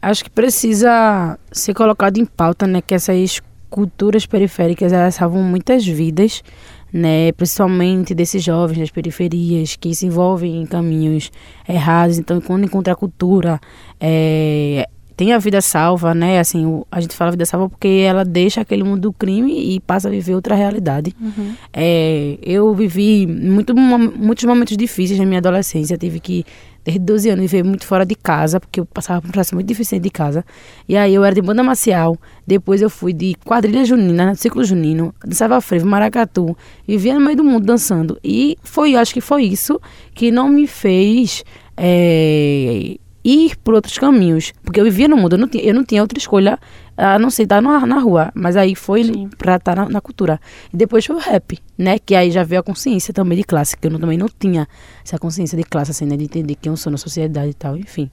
Acho 0.00 0.22
que 0.22 0.30
precisa 0.30 1.36
ser 1.50 1.74
colocado 1.74 2.16
em 2.16 2.24
pauta, 2.24 2.64
né, 2.64 2.80
que 2.80 2.94
essas 2.94 3.42
culturas 3.68 4.24
periféricas 4.24 4.92
elas 4.92 5.16
salvam 5.16 5.42
muitas 5.42 5.84
vidas, 5.84 6.44
né, 6.92 7.32
principalmente 7.32 8.14
desses 8.14 8.40
jovens 8.40 8.78
das 8.78 8.90
periferias 8.92 9.74
que 9.74 9.92
se 9.96 10.06
envolvem 10.06 10.62
em 10.62 10.64
caminhos 10.64 11.32
errados. 11.68 12.18
Então, 12.18 12.40
quando 12.40 12.66
encontra 12.66 12.92
a 12.92 12.96
cultura, 12.96 13.60
é, 13.98 14.88
tem 15.16 15.32
a 15.32 15.38
vida 15.38 15.60
salva, 15.62 16.14
né? 16.14 16.38
Assim, 16.38 16.82
a 16.92 17.00
gente 17.00 17.16
fala 17.16 17.30
vida 17.30 17.46
salva 17.46 17.70
porque 17.70 18.04
ela 18.06 18.22
deixa 18.22 18.60
aquele 18.60 18.84
mundo 18.84 19.00
do 19.00 19.12
crime 19.12 19.74
e 19.74 19.80
passa 19.80 20.08
a 20.08 20.10
viver 20.10 20.34
outra 20.34 20.54
realidade. 20.54 21.16
Uhum. 21.18 21.54
É, 21.72 22.38
eu 22.42 22.72
vivi 22.74 23.26
muito, 23.26 23.74
muitos 23.74 24.44
momentos 24.44 24.76
difíceis 24.76 25.18
na 25.18 25.24
minha 25.24 25.38
adolescência. 25.38 25.96
Tive 25.96 26.20
que, 26.20 26.44
desde 26.86 27.00
12 27.00 27.30
anos, 27.30 27.50
viver 27.50 27.64
muito 27.64 27.84
fora 27.84 28.06
de 28.06 28.14
casa, 28.14 28.60
porque 28.60 28.78
eu 28.78 28.86
passava 28.86 29.20
por 29.20 29.28
um 29.28 29.32
processo 29.32 29.56
muito 29.56 29.66
difícil 29.66 29.98
de 29.98 30.08
casa. 30.08 30.44
E 30.88 30.96
aí 30.96 31.12
eu 31.12 31.24
era 31.24 31.34
de 31.34 31.42
banda 31.42 31.62
marcial, 31.62 32.16
depois 32.46 32.80
eu 32.80 32.88
fui 32.88 33.12
de 33.12 33.34
quadrilha 33.44 33.84
junina, 33.84 34.36
ciclo 34.36 34.62
junino, 34.62 35.12
dançava 35.24 35.60
frevo, 35.60 35.86
maracatu, 35.86 36.56
vivia 36.86 37.14
no 37.14 37.20
meio 37.20 37.36
do 37.36 37.44
mundo 37.44 37.66
dançando. 37.66 38.18
E 38.22 38.56
foi, 38.62 38.94
acho 38.94 39.12
que 39.12 39.20
foi 39.20 39.42
isso 39.42 39.80
que 40.14 40.30
não 40.30 40.48
me 40.48 40.66
fez... 40.66 41.44
É, 41.76 42.96
ir 43.26 43.56
por 43.56 43.74
outros 43.74 43.98
caminhos. 43.98 44.52
Porque 44.62 44.80
eu 44.80 44.84
vivia 44.84 45.08
no 45.08 45.16
mundo, 45.16 45.32
eu 45.32 45.38
não 45.38 45.48
tinha, 45.48 45.64
eu 45.64 45.74
não 45.74 45.84
tinha 45.84 46.00
outra 46.00 46.16
escolha 46.16 46.58
a 46.96 47.18
não 47.18 47.30
ser 47.30 47.44
estar 47.44 47.60
na, 47.60 47.86
na 47.86 47.98
rua. 47.98 48.30
Mas 48.34 48.56
aí 48.56 48.74
foi 48.74 49.04
Sim. 49.04 49.28
pra 49.36 49.56
estar 49.56 49.76
na, 49.76 49.88
na, 49.88 50.00
cultura. 50.00 50.40
E 50.72 50.76
depois 50.76 51.04
foi 51.04 51.16
o 51.16 51.18
rap, 51.18 51.58
né? 51.76 51.98
Que 51.98 52.14
aí 52.14 52.30
já 52.30 52.42
veio 52.42 52.60
a 52.60 52.62
consciência 52.62 53.12
também 53.12 53.36
de 53.36 53.44
classe, 53.44 53.76
que 53.76 53.86
eu 53.86 53.90
não, 53.90 54.00
também 54.00 54.18
não 54.18 54.28
tinha 54.28 54.66
essa 55.04 55.18
consciência 55.18 55.56
de 55.56 55.64
classe, 55.64 55.90
assim, 55.90 56.06
né? 56.06 56.16
De 56.16 56.24
entender 56.24 56.54
quem 56.54 56.70
eu 56.70 56.76
sou 56.76 56.90
na 56.90 56.98
sociedade 56.98 57.50
e 57.50 57.54
tal, 57.54 57.76
enfim. 57.76 58.10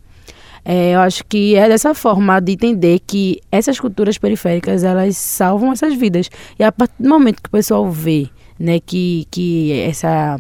É, 0.66 0.96
eu 0.96 1.02
acho 1.02 1.26
que 1.26 1.56
é 1.56 1.68
dessa 1.68 1.94
forma 1.94 2.40
de 2.40 2.54
entender 2.54 3.00
que 3.06 3.42
essas 3.52 3.80
culturas 3.80 4.18
periféricas, 4.18 4.84
elas 4.84 5.18
salvam 5.18 5.72
essas 5.72 5.94
vidas. 5.94 6.30
E 6.58 6.64
a 6.64 6.72
partir 6.72 6.96
do 7.00 7.10
momento 7.10 7.42
que 7.42 7.50
o 7.50 7.52
pessoal 7.52 7.90
vê, 7.90 8.30
né, 8.58 8.80
que, 8.80 9.28
que 9.30 9.74
essa, 9.82 10.40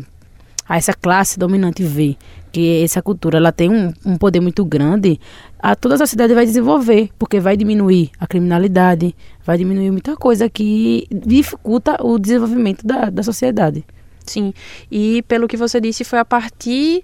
essa 0.69 0.93
classe 0.93 1.37
dominante 1.37 1.83
vê 1.83 2.15
que 2.53 2.83
essa 2.83 3.01
cultura 3.01 3.39
ela 3.39 3.51
tem 3.51 3.69
um, 3.69 3.91
um 4.05 4.15
poder 4.15 4.39
muito 4.39 4.63
grande, 4.63 5.19
a 5.59 5.75
toda 5.75 5.95
a 5.95 5.97
sociedade 5.97 6.35
vai 6.35 6.45
desenvolver, 6.45 7.09
porque 7.17 7.39
vai 7.39 7.57
diminuir 7.57 8.11
a 8.19 8.27
criminalidade, 8.27 9.15
vai 9.43 9.57
diminuir 9.57 9.89
muita 9.89 10.15
coisa 10.15 10.47
que 10.47 11.07
dificulta 11.11 11.97
o 11.99 12.19
desenvolvimento 12.19 12.85
da, 12.85 13.09
da 13.09 13.23
sociedade. 13.23 13.83
Sim, 14.23 14.53
e 14.89 15.23
pelo 15.23 15.47
que 15.47 15.57
você 15.57 15.81
disse, 15.81 16.03
foi 16.03 16.19
a 16.19 16.23
partir 16.23 17.03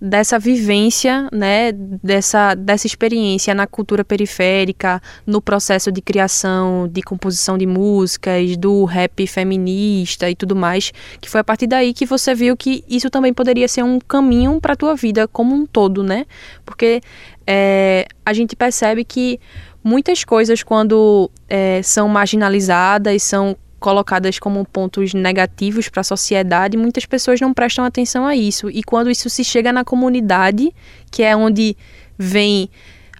dessa 0.00 0.38
vivência, 0.38 1.28
né, 1.32 1.72
dessa, 1.72 2.54
dessa 2.54 2.86
experiência 2.86 3.54
na 3.54 3.66
cultura 3.66 4.04
periférica, 4.04 5.02
no 5.26 5.42
processo 5.42 5.90
de 5.90 6.00
criação, 6.00 6.88
de 6.88 7.02
composição 7.02 7.58
de 7.58 7.66
músicas, 7.66 8.56
do 8.56 8.84
rap 8.84 9.26
feminista 9.26 10.30
e 10.30 10.36
tudo 10.36 10.54
mais, 10.54 10.92
que 11.20 11.28
foi 11.28 11.40
a 11.40 11.44
partir 11.44 11.66
daí 11.66 11.92
que 11.92 12.06
você 12.06 12.34
viu 12.34 12.56
que 12.56 12.84
isso 12.88 13.10
também 13.10 13.32
poderia 13.32 13.66
ser 13.66 13.82
um 13.82 13.98
caminho 13.98 14.60
para 14.60 14.74
a 14.74 14.76
tua 14.76 14.94
vida 14.94 15.26
como 15.26 15.54
um 15.54 15.66
todo, 15.66 16.02
né? 16.02 16.26
Porque 16.64 17.00
é, 17.46 18.06
a 18.24 18.32
gente 18.32 18.54
percebe 18.54 19.04
que 19.04 19.40
muitas 19.82 20.22
coisas, 20.22 20.62
quando 20.62 21.30
é, 21.48 21.82
são 21.82 22.08
marginalizadas, 22.08 23.22
são 23.22 23.56
colocadas 23.78 24.38
como 24.38 24.64
pontos 24.64 25.14
negativos 25.14 25.88
para 25.88 26.00
a 26.00 26.04
sociedade, 26.04 26.76
muitas 26.76 27.06
pessoas 27.06 27.40
não 27.40 27.54
prestam 27.54 27.84
atenção 27.84 28.26
a 28.26 28.34
isso. 28.34 28.70
E 28.70 28.82
quando 28.82 29.10
isso 29.10 29.30
se 29.30 29.44
chega 29.44 29.72
na 29.72 29.84
comunidade, 29.84 30.72
que 31.10 31.22
é 31.22 31.36
onde 31.36 31.76
vem 32.18 32.68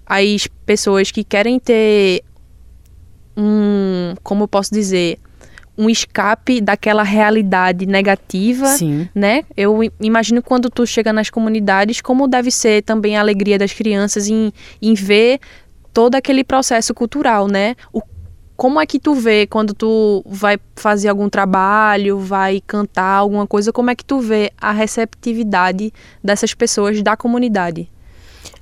as 0.05 0.47
pessoas 0.65 1.11
que 1.11 1.23
querem 1.23 1.59
ter 1.59 2.23
um, 3.37 4.15
como 4.21 4.43
eu 4.43 4.47
posso 4.47 4.73
dizer, 4.73 5.19
um 5.77 5.89
escape 5.89 6.59
daquela 6.59 7.03
realidade 7.03 7.85
negativa, 7.85 8.65
Sim. 8.67 9.07
né? 9.15 9.45
Eu 9.55 9.79
imagino 10.01 10.43
quando 10.43 10.69
tu 10.69 10.85
chega 10.85 11.13
nas 11.13 11.29
comunidades, 11.29 12.01
como 12.01 12.27
deve 12.27 12.51
ser 12.51 12.83
também 12.83 13.15
a 13.15 13.21
alegria 13.21 13.57
das 13.57 13.71
crianças 13.71 14.27
em, 14.27 14.51
em 14.81 14.93
ver 14.93 15.39
todo 15.93 16.15
aquele 16.15 16.43
processo 16.43 16.93
cultural, 16.93 17.47
né? 17.47 17.75
O 17.93 18.01
como 18.59 18.77
é 18.77 18.85
que 18.85 18.99
tu 18.99 19.13
vê 19.13 19.47
quando 19.47 19.73
tu 19.73 20.21
vai 20.25 20.59
fazer 20.75 21.07
algum 21.07 21.29
trabalho, 21.29 22.19
vai 22.19 22.61
cantar 22.67 23.13
alguma 23.13 23.47
coisa, 23.47 23.71
como 23.71 23.89
é 23.89 23.95
que 23.95 24.03
tu 24.03 24.19
vê 24.19 24.51
a 24.59 24.73
receptividade 24.73 25.93
dessas 26.21 26.53
pessoas 26.53 27.01
da 27.01 27.15
comunidade? 27.15 27.89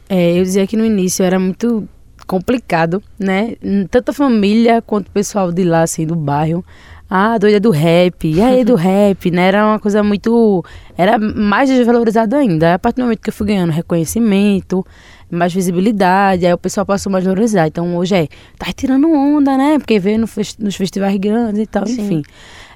É, 0.07 0.37
eu 0.37 0.43
dizia 0.43 0.67
que 0.67 0.77
no 0.77 0.85
início 0.85 1.25
era 1.25 1.39
muito 1.39 1.89
complicado, 2.27 3.01
né? 3.17 3.55
Tanto 3.89 4.09
a 4.09 4.13
família 4.13 4.83
quanto 4.83 5.07
o 5.07 5.11
pessoal 5.11 5.51
de 5.51 5.63
lá, 5.63 5.81
assim, 5.81 6.05
do 6.05 6.15
bairro. 6.15 6.63
Ah, 7.09 7.39
doida 7.39 7.59
do 7.59 7.71
rap, 7.71 8.27
e 8.27 8.39
aí 8.39 8.63
do 8.63 8.75
rap, 8.77 9.31
né? 9.31 9.47
Era 9.47 9.65
uma 9.65 9.79
coisa 9.79 10.03
muito. 10.03 10.63
Era 10.95 11.17
mais 11.17 11.71
desvalorizado 11.71 12.35
ainda. 12.35 12.75
A 12.75 12.79
partir 12.79 12.97
do 12.97 13.03
momento 13.05 13.21
que 13.21 13.29
eu 13.29 13.33
fui 13.33 13.47
ganhando 13.47 13.71
reconhecimento, 13.71 14.85
mais 15.29 15.53
visibilidade, 15.53 16.45
aí 16.45 16.53
o 16.53 16.57
pessoal 16.57 16.85
passou 16.85 17.11
mais 17.11 17.25
a 17.25 17.29
valorizar. 17.29 17.67
Então 17.67 17.97
hoje 17.97 18.15
é, 18.15 18.27
tá 18.57 18.71
tirando 18.73 19.11
onda, 19.11 19.57
né? 19.57 19.77
Porque 19.77 19.99
vê 19.99 20.17
no 20.17 20.27
fest 20.27 20.57
nos 20.59 20.75
festivais 20.75 21.15
grandes 21.17 21.61
e 21.61 21.65
tal, 21.65 21.85
Sim. 21.85 22.01
enfim. 22.01 22.23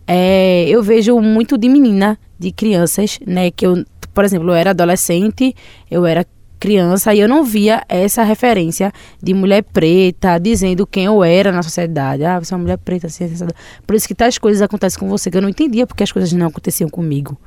É, 0.08 0.68
eu 0.68 0.84
vejo 0.84 1.20
muito 1.20 1.58
de 1.58 1.70
menina, 1.70 2.18
de 2.38 2.52
crianças, 2.52 3.20
né? 3.26 3.52
Que 3.52 3.66
eu, 3.66 3.84
por 4.14 4.26
exemplo, 4.26 4.50
eu 4.50 4.56
era 4.56 4.72
adolescente, 4.72 5.56
eu 5.90 6.06
era 6.06 6.26
criança 6.60 7.14
e 7.16 7.20
eu 7.20 7.28
não 7.28 7.44
via 7.44 7.84
essa 7.90 8.22
referência 8.22 8.92
de 9.22 9.34
mulher 9.34 9.64
preta 9.64 10.38
dizendo 10.38 10.86
quem 10.86 11.06
eu 11.06 11.24
era 11.24 11.52
na 11.52 11.64
sociedade. 11.64 12.24
Ah, 12.24 12.40
você 12.40 12.54
é 12.54 12.56
uma 12.56 12.64
mulher 12.64 12.78
preta, 12.78 13.08
assim, 13.08 13.24
assim, 13.24 13.34
assim. 13.34 13.48
Por 13.88 13.96
isso 13.96 14.08
que 14.08 14.14
tais 14.14 14.38
coisas 14.38 14.62
acontecem 14.62 15.00
com 15.00 15.08
você, 15.08 15.32
que 15.32 15.38
eu 15.38 15.42
não 15.42 15.50
entendia 15.50 15.88
porque 15.88 16.04
as 16.04 16.12
coisas 16.12 16.32
não 16.34 16.48
aconteciam 16.48 16.90
comigo 16.90 17.38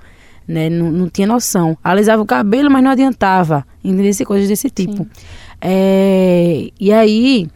né? 0.46 0.68
Não, 0.68 0.90
não 0.90 1.08
tinha 1.08 1.26
noção. 1.26 1.76
Alisava 1.82 2.22
o 2.22 2.26
cabelo, 2.26 2.70
mas 2.70 2.82
não 2.82 2.90
adiantava. 2.90 3.66
Entendeu? 3.82 4.12
Coisas 4.26 4.48
desse 4.48 4.70
tipo. 4.70 5.06
É, 5.60 6.70
e 6.78 6.92
aí, 6.92 7.48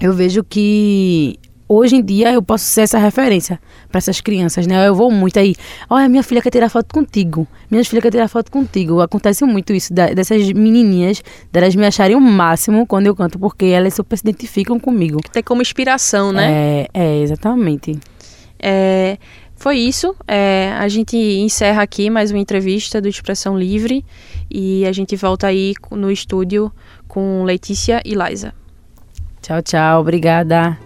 eu 0.00 0.12
vejo 0.12 0.42
que 0.44 1.38
hoje 1.68 1.96
em 1.96 2.02
dia 2.02 2.32
eu 2.32 2.42
posso 2.42 2.64
ser 2.64 2.82
essa 2.82 2.98
referência 2.98 3.58
para 3.88 3.98
essas 3.98 4.20
crianças, 4.20 4.66
né? 4.66 4.86
Eu 4.86 4.94
vou 4.94 5.10
muito 5.10 5.38
aí, 5.38 5.54
olha, 5.88 6.08
minha 6.08 6.22
filha 6.22 6.42
quer 6.42 6.50
tirar 6.50 6.68
foto 6.68 6.92
contigo, 6.92 7.46
minha 7.70 7.84
filha 7.84 8.02
quer 8.02 8.10
tirar 8.10 8.28
foto 8.28 8.50
contigo. 8.50 9.00
Acontece 9.00 9.44
muito 9.44 9.72
isso 9.72 9.92
da, 9.92 10.08
dessas 10.08 10.52
menininhas, 10.52 11.22
delas 11.52 11.74
me 11.74 11.86
acharem 11.86 12.16
o 12.16 12.20
máximo 12.20 12.86
quando 12.86 13.06
eu 13.06 13.14
canto, 13.14 13.38
porque 13.38 13.66
elas 13.66 13.94
super 13.94 14.16
se 14.16 14.24
identificam 14.24 14.78
comigo. 14.78 15.20
Tem 15.32 15.42
como 15.42 15.62
inspiração, 15.62 16.32
né? 16.32 16.82
É, 16.82 16.88
é 16.94 17.22
exatamente. 17.22 17.98
É, 18.58 19.18
foi 19.64 19.78
isso. 19.78 20.14
É, 20.28 20.74
a 20.78 20.86
gente 20.88 21.16
encerra 21.16 21.80
aqui 21.80 22.10
mais 22.10 22.30
uma 22.30 22.38
entrevista 22.38 23.00
do 23.00 23.08
Expressão 23.08 23.58
Livre 23.58 24.04
e 24.50 24.84
a 24.84 24.92
gente 24.92 25.16
volta 25.16 25.46
aí 25.46 25.72
no 25.90 26.10
estúdio 26.10 26.70
com 27.08 27.44
Letícia 27.44 28.02
e 28.04 28.12
Liza. 28.14 28.52
Tchau, 29.40 29.62
tchau. 29.62 30.02
Obrigada. 30.02 30.78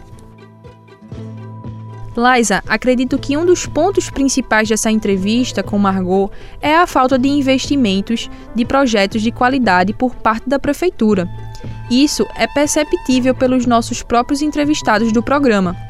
Liza, 2.17 2.63
acredito 2.69 3.19
que 3.19 3.37
um 3.37 3.45
dos 3.45 3.67
pontos 3.67 4.11
principais 4.11 4.69
dessa 4.69 4.93
entrevista 4.93 5.61
com 5.61 5.77
Margot 5.77 6.31
é 6.63 6.77
a 6.77 6.87
falta 6.87 7.19
de 7.19 7.27
investimentos 7.27 8.31
de 8.55 8.65
projetos 8.65 9.23
de 9.23 9.33
qualidade 9.33 9.93
por 9.93 10.15
parte 10.15 10.49
da 10.49 10.61
prefeitura. 10.61 11.29
Isso 11.91 12.25
é 12.37 12.47
perceptível 12.47 13.35
pelos 13.35 13.67
nossos 13.67 14.05
próprios 14.05 14.41
entrevistados 14.41 15.11
do 15.11 15.21
programa 15.21 15.88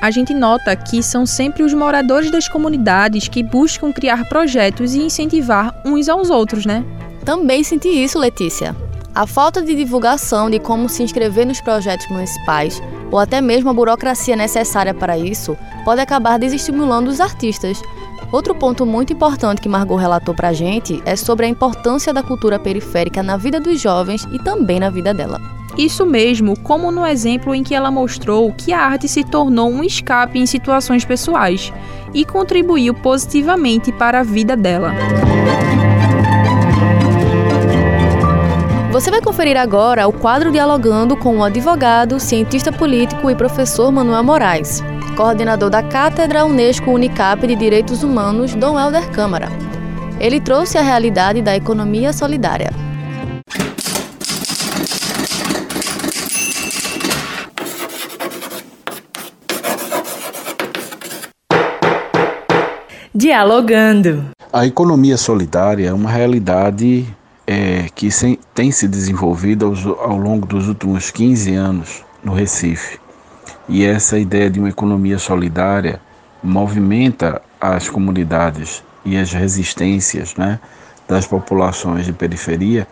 a 0.00 0.10
gente 0.10 0.34
nota 0.34 0.74
que 0.76 1.02
são 1.02 1.24
sempre 1.24 1.62
os 1.62 1.72
moradores 1.72 2.30
das 2.30 2.48
comunidades 2.48 3.28
que 3.28 3.42
buscam 3.42 3.92
criar 3.92 4.28
projetos 4.28 4.94
e 4.94 5.00
incentivar 5.00 5.74
uns 5.84 6.08
aos 6.08 6.30
outros, 6.30 6.66
né? 6.66 6.84
Também 7.24 7.64
senti 7.64 7.88
isso, 7.88 8.18
Letícia. 8.18 8.76
A 9.14 9.26
falta 9.26 9.62
de 9.62 9.74
divulgação 9.74 10.50
de 10.50 10.58
como 10.58 10.88
se 10.88 11.02
inscrever 11.02 11.46
nos 11.46 11.60
projetos 11.60 12.06
municipais, 12.08 12.82
ou 13.10 13.18
até 13.18 13.40
mesmo 13.40 13.70
a 13.70 13.72
burocracia 13.72 14.36
necessária 14.36 14.92
para 14.92 15.16
isso, 15.16 15.56
pode 15.84 16.00
acabar 16.00 16.38
desestimulando 16.38 17.10
os 17.10 17.20
artistas. 17.20 17.80
Outro 18.30 18.54
ponto 18.54 18.84
muito 18.84 19.14
importante 19.14 19.62
que 19.62 19.68
Margot 19.68 19.96
relatou 19.96 20.34
pra 20.34 20.52
gente 20.52 21.02
é 21.06 21.16
sobre 21.16 21.46
a 21.46 21.48
importância 21.48 22.12
da 22.12 22.22
cultura 22.22 22.58
periférica 22.58 23.22
na 23.22 23.36
vida 23.36 23.58
dos 23.58 23.80
jovens 23.80 24.28
e 24.32 24.38
também 24.38 24.78
na 24.78 24.90
vida 24.90 25.14
dela. 25.14 25.55
Isso 25.76 26.06
mesmo, 26.06 26.58
como 26.60 26.90
no 26.90 27.06
exemplo 27.06 27.54
em 27.54 27.62
que 27.62 27.74
ela 27.74 27.90
mostrou 27.90 28.52
que 28.52 28.72
a 28.72 28.80
arte 28.80 29.06
se 29.06 29.22
tornou 29.22 29.70
um 29.70 29.84
escape 29.84 30.38
em 30.38 30.46
situações 30.46 31.04
pessoais 31.04 31.70
e 32.14 32.24
contribuiu 32.24 32.94
positivamente 32.94 33.92
para 33.92 34.20
a 34.20 34.22
vida 34.22 34.56
dela. 34.56 34.94
Você 38.90 39.10
vai 39.10 39.20
conferir 39.20 39.58
agora 39.58 40.08
o 40.08 40.12
quadro 40.12 40.50
dialogando 40.50 41.14
com 41.14 41.36
o 41.36 41.44
advogado, 41.44 42.18
cientista 42.18 42.72
político 42.72 43.30
e 43.30 43.34
professor 43.34 43.92
Manuel 43.92 44.24
Moraes, 44.24 44.82
coordenador 45.14 45.68
da 45.68 45.82
Cátedra 45.82 46.46
Unesco 46.46 46.90
Unicap 46.90 47.46
de 47.46 47.54
Direitos 47.54 48.02
Humanos, 48.02 48.54
Dom 48.54 48.80
Helder 48.80 49.10
Câmara. 49.10 49.48
Ele 50.18 50.40
trouxe 50.40 50.78
a 50.78 50.82
realidade 50.82 51.42
da 51.42 51.54
economia 51.54 52.14
solidária. 52.14 52.70
Dialogando. 63.18 64.26
A 64.52 64.66
economia 64.66 65.16
solidária 65.16 65.88
é 65.88 65.92
uma 65.94 66.10
realidade 66.10 67.06
é, 67.46 67.86
que 67.94 68.10
sem, 68.10 68.38
tem 68.54 68.70
se 68.70 68.86
desenvolvido 68.86 69.64
ao, 69.64 70.10
ao 70.10 70.18
longo 70.18 70.46
dos 70.46 70.68
últimos 70.68 71.10
15 71.10 71.54
anos 71.54 72.04
no 72.22 72.34
Recife. 72.34 73.00
E 73.70 73.86
essa 73.86 74.18
ideia 74.18 74.50
de 74.50 74.60
uma 74.60 74.68
economia 74.68 75.18
solidária 75.18 75.98
movimenta 76.42 77.40
as 77.58 77.88
comunidades 77.88 78.84
e 79.02 79.16
as 79.16 79.32
resistências 79.32 80.34
né, 80.36 80.60
das 81.08 81.26
populações 81.26 82.04
de 82.04 82.12
periferia 82.12 82.86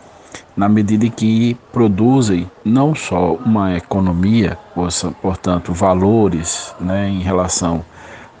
na 0.57 0.67
medida 0.67 1.05
em 1.05 1.11
que 1.11 1.55
produzem 1.71 2.49
não 2.63 2.95
só 2.95 3.35
uma 3.35 3.77
economia, 3.77 4.57
portanto, 5.21 5.71
valores 5.71 6.73
né, 6.79 7.07
em 7.09 7.21
relação 7.21 7.85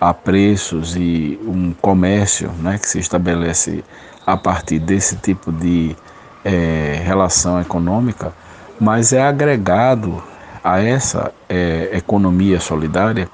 a 0.07 0.13
preços 0.13 0.95
e 0.95 1.39
um 1.47 1.73
comércio 1.81 2.51
né, 2.59 2.77
que 2.77 2.87
se 2.87 2.99
estabelece 2.99 3.83
a 4.23 4.37
partir 4.37 4.77
desse 4.77 5.15
tipo 5.15 5.51
de 5.51 5.95
é, 6.43 7.01
relação 7.03 7.59
econômica, 7.59 8.31
mas 8.79 9.13
é 9.13 9.23
agregado 9.23 10.21
a 10.63 10.79
essa 10.79 11.33
é, 11.49 11.89
economia 11.91 12.59
solidária 12.59 13.27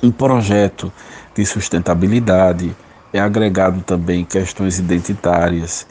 um 0.00 0.12
projeto 0.12 0.92
de 1.34 1.44
sustentabilidade, 1.44 2.76
é 3.12 3.18
agregado 3.18 3.80
também 3.80 4.24
questões 4.24 4.78
identitárias. 4.78 5.84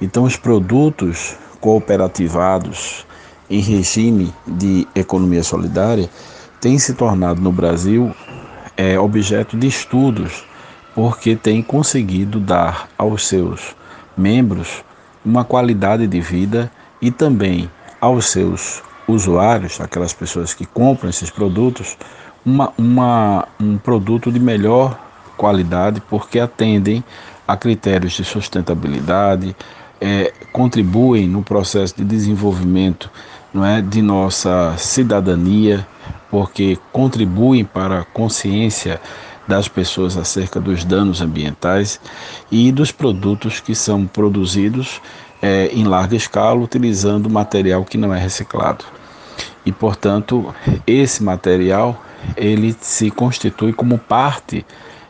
Então, 0.00 0.24
os 0.24 0.36
produtos 0.36 1.36
cooperativados 1.60 3.06
em 3.48 3.60
regime 3.60 4.34
de 4.44 4.88
economia 4.92 5.44
solidária 5.44 6.10
têm 6.60 6.80
se 6.80 6.94
tornado 6.94 7.40
no 7.40 7.52
Brasil 7.52 8.12
é 8.80 8.98
objeto 8.98 9.58
de 9.58 9.66
estudos, 9.66 10.42
porque 10.94 11.36
tem 11.36 11.60
conseguido 11.60 12.40
dar 12.40 12.88
aos 12.96 13.28
seus 13.28 13.76
membros 14.16 14.82
uma 15.22 15.44
qualidade 15.44 16.06
de 16.06 16.18
vida 16.18 16.72
e 17.00 17.10
também 17.10 17.70
aos 18.00 18.30
seus 18.30 18.82
usuários, 19.06 19.78
aquelas 19.82 20.14
pessoas 20.14 20.54
que 20.54 20.64
compram 20.64 21.10
esses 21.10 21.28
produtos, 21.28 21.98
uma, 22.44 22.72
uma, 22.78 23.46
um 23.60 23.76
produto 23.76 24.32
de 24.32 24.40
melhor 24.40 24.98
qualidade, 25.36 26.00
porque 26.08 26.40
atendem 26.40 27.04
a 27.46 27.58
critérios 27.58 28.14
de 28.14 28.24
sustentabilidade, 28.24 29.54
é, 30.00 30.32
contribuem 30.54 31.28
no 31.28 31.42
processo 31.42 31.96
de 31.98 32.04
desenvolvimento 32.04 33.10
não 33.52 33.62
é, 33.62 33.82
de 33.82 34.00
nossa 34.00 34.74
cidadania, 34.78 35.86
porque 36.30 36.78
contribuem 36.92 37.64
para 37.64 38.00
a 38.00 38.04
consciência 38.04 39.00
das 39.46 39.66
pessoas 39.66 40.16
acerca 40.16 40.60
dos 40.60 40.84
danos 40.84 41.20
ambientais 41.20 42.00
e 42.50 42.70
dos 42.70 42.92
produtos 42.92 43.58
que 43.58 43.74
são 43.74 44.06
produzidos 44.06 45.00
é, 45.42 45.66
em 45.72 45.84
larga 45.84 46.14
escala 46.14 46.60
utilizando 46.60 47.28
material 47.28 47.84
que 47.84 47.98
não 47.98 48.14
é 48.14 48.18
reciclado. 48.18 48.84
E, 49.64 49.72
portanto, 49.72 50.54
esse 50.86 51.22
material 51.22 52.00
ele 52.36 52.76
se 52.80 53.10
constitui 53.10 53.72
como 53.72 53.98
parte 53.98 54.64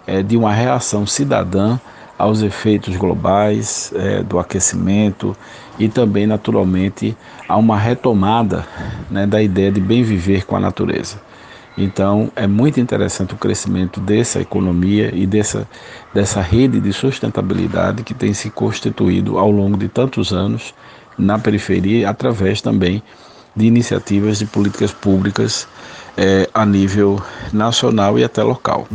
é, 0.07 0.23
de 0.23 0.37
uma 0.37 0.53
reação 0.53 1.07
cidadã 1.07 1.79
aos 2.19 2.43
efeitos 2.43 2.97
globais 2.97 3.93
é, 3.95 4.23
do 4.23 4.39
aquecimento 4.39 5.37
e 5.81 5.89
também, 5.89 6.27
naturalmente, 6.27 7.17
a 7.49 7.57
uma 7.57 7.77
retomada 7.77 8.67
né, 9.11 9.27
da 9.27 9.43
ideia 9.43 9.73
de 9.73 9.81
bem 9.81 10.03
viver 10.03 10.45
com 10.45 10.55
a 10.55 10.61
natureza. 10.61 11.21
Então, 11.77 12.31
é 12.37 12.47
muito 12.47 12.79
interessante 12.79 13.33
o 13.33 13.39
crescimento 13.39 13.99
dessa 13.99 14.41
economia 14.41 15.11
e 15.15 15.27
dessa, 15.27 15.67
dessa 16.13 16.43
rede 16.43 16.79
de 16.81 16.93
sustentabilidade 16.93 18.03
que 18.03 18.13
tem 18.13 18.35
se 18.35 18.51
constituído 18.51 19.39
ao 19.39 19.51
longo 19.51 19.79
de 19.79 19.89
tantos 19.89 20.33
anos 20.33 20.75
na 21.17 21.39
periferia, 21.39 22.11
através 22.11 22.61
também 22.61 23.03
de 23.57 23.65
iniciativas 23.65 24.39
de 24.39 24.45
políticas 24.45 24.93
públicas 24.93 25.67
é, 26.15 26.49
a 26.53 26.67
nível 26.67 27.21
nacional 27.53 28.19
e 28.19 28.25
até 28.25 28.43
local. 28.43 28.87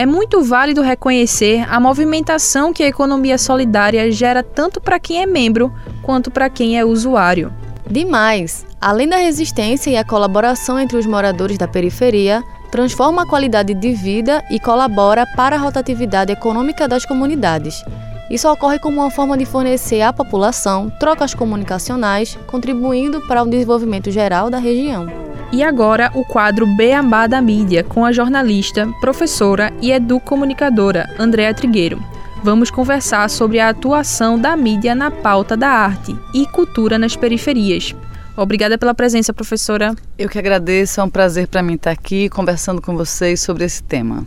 É 0.00 0.06
muito 0.06 0.42
válido 0.42 0.80
reconhecer 0.80 1.62
a 1.68 1.78
movimentação 1.78 2.72
que 2.72 2.82
a 2.82 2.86
economia 2.86 3.36
solidária 3.36 4.10
gera 4.10 4.42
tanto 4.42 4.80
para 4.80 4.98
quem 4.98 5.20
é 5.20 5.26
membro 5.26 5.70
quanto 6.02 6.30
para 6.30 6.48
quem 6.48 6.78
é 6.78 6.82
usuário. 6.82 7.52
Demais! 7.86 8.64
Além 8.80 9.06
da 9.06 9.18
resistência 9.18 9.90
e 9.90 9.98
a 9.98 10.02
colaboração 10.02 10.80
entre 10.80 10.96
os 10.96 11.04
moradores 11.04 11.58
da 11.58 11.68
periferia, 11.68 12.42
transforma 12.70 13.24
a 13.24 13.26
qualidade 13.26 13.74
de 13.74 13.92
vida 13.92 14.42
e 14.50 14.58
colabora 14.58 15.26
para 15.36 15.56
a 15.56 15.58
rotatividade 15.58 16.32
econômica 16.32 16.88
das 16.88 17.04
comunidades. 17.04 17.84
Isso 18.30 18.48
ocorre 18.48 18.78
como 18.78 19.02
uma 19.02 19.10
forma 19.10 19.36
de 19.36 19.44
fornecer 19.44 20.00
à 20.00 20.14
população 20.14 20.88
trocas 20.98 21.34
comunicacionais, 21.34 22.38
contribuindo 22.46 23.20
para 23.28 23.42
o 23.42 23.46
desenvolvimento 23.46 24.10
geral 24.10 24.48
da 24.48 24.56
região. 24.56 25.29
E 25.52 25.64
agora 25.64 26.12
o 26.14 26.24
quadro 26.24 26.64
Beabá 26.76 27.26
da 27.26 27.42
Mídia 27.42 27.82
com 27.82 28.04
a 28.04 28.12
jornalista, 28.12 28.86
professora 29.00 29.72
e 29.82 29.90
educomunicadora 29.90 31.12
Andréa 31.18 31.52
Trigueiro. 31.52 32.00
Vamos 32.42 32.70
conversar 32.70 33.28
sobre 33.28 33.58
a 33.58 33.68
atuação 33.68 34.38
da 34.38 34.56
mídia 34.56 34.94
na 34.94 35.10
pauta 35.10 35.56
da 35.56 35.68
arte 35.68 36.16
e 36.32 36.46
cultura 36.46 36.98
nas 36.98 37.16
periferias. 37.16 37.94
Obrigada 38.36 38.78
pela 38.78 38.94
presença, 38.94 39.32
professora. 39.34 39.94
Eu 40.16 40.28
que 40.28 40.38
agradeço, 40.38 41.00
é 41.00 41.04
um 41.04 41.10
prazer 41.10 41.48
para 41.48 41.62
mim 41.62 41.74
estar 41.74 41.90
aqui 41.90 42.28
conversando 42.28 42.80
com 42.80 42.96
vocês 42.96 43.40
sobre 43.40 43.64
esse 43.64 43.82
tema. 43.82 44.24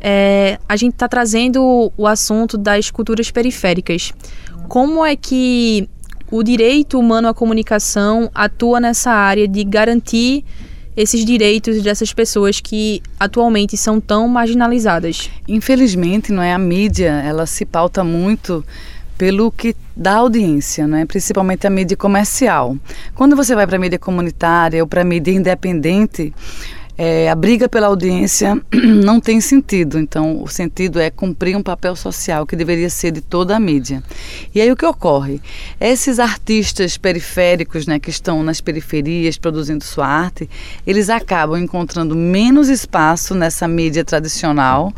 É, 0.00 0.58
a 0.68 0.74
gente 0.74 0.94
está 0.94 1.06
trazendo 1.06 1.92
o 1.96 2.06
assunto 2.06 2.56
das 2.56 2.90
culturas 2.90 3.30
periféricas. 3.30 4.12
Como 4.68 5.04
é 5.04 5.14
que 5.14 5.88
o 6.30 6.42
direito 6.42 6.98
humano 6.98 7.28
à 7.28 7.34
comunicação 7.34 8.30
atua 8.34 8.80
nessa 8.80 9.10
área 9.10 9.46
de 9.46 9.62
garantir 9.64 10.44
esses 10.96 11.24
direitos 11.24 11.82
dessas 11.82 12.12
pessoas 12.12 12.58
que 12.58 13.02
atualmente 13.20 13.76
são 13.76 14.00
tão 14.00 14.26
marginalizadas. 14.26 15.30
Infelizmente, 15.46 16.32
não 16.32 16.42
é 16.42 16.54
a 16.54 16.58
mídia, 16.58 17.22
ela 17.24 17.44
se 17.44 17.66
pauta 17.66 18.02
muito 18.02 18.64
pelo 19.18 19.50
que 19.50 19.74
dá 19.94 20.16
audiência, 20.16 20.86
né? 20.86 21.04
principalmente 21.06 21.66
a 21.66 21.70
mídia 21.70 21.96
comercial. 21.96 22.76
Quando 23.14 23.36
você 23.36 23.54
vai 23.54 23.66
para 23.66 23.76
a 23.76 23.78
mídia 23.78 23.98
comunitária 23.98 24.82
ou 24.82 24.88
para 24.88 25.02
a 25.02 25.04
mídia 25.04 25.32
independente, 25.32 26.34
é, 26.98 27.28
a 27.28 27.34
briga 27.34 27.68
pela 27.68 27.88
audiência 27.88 28.60
não 28.72 29.20
tem 29.20 29.40
sentido. 29.40 29.98
Então, 29.98 30.42
o 30.42 30.48
sentido 30.48 30.98
é 30.98 31.10
cumprir 31.10 31.56
um 31.56 31.62
papel 31.62 31.94
social 31.94 32.46
que 32.46 32.56
deveria 32.56 32.88
ser 32.88 33.10
de 33.10 33.20
toda 33.20 33.54
a 33.54 33.60
mídia. 33.60 34.02
E 34.54 34.60
aí 34.60 34.70
o 34.70 34.76
que 34.76 34.86
ocorre? 34.86 35.40
Esses 35.80 36.18
artistas 36.18 36.96
periféricos, 36.96 37.86
né, 37.86 37.98
que 37.98 38.10
estão 38.10 38.42
nas 38.42 38.60
periferias 38.60 39.36
produzindo 39.36 39.84
sua 39.84 40.06
arte, 40.06 40.48
eles 40.86 41.10
acabam 41.10 41.60
encontrando 41.60 42.16
menos 42.16 42.68
espaço 42.68 43.34
nessa 43.34 43.68
mídia 43.68 44.04
tradicional 44.04 44.92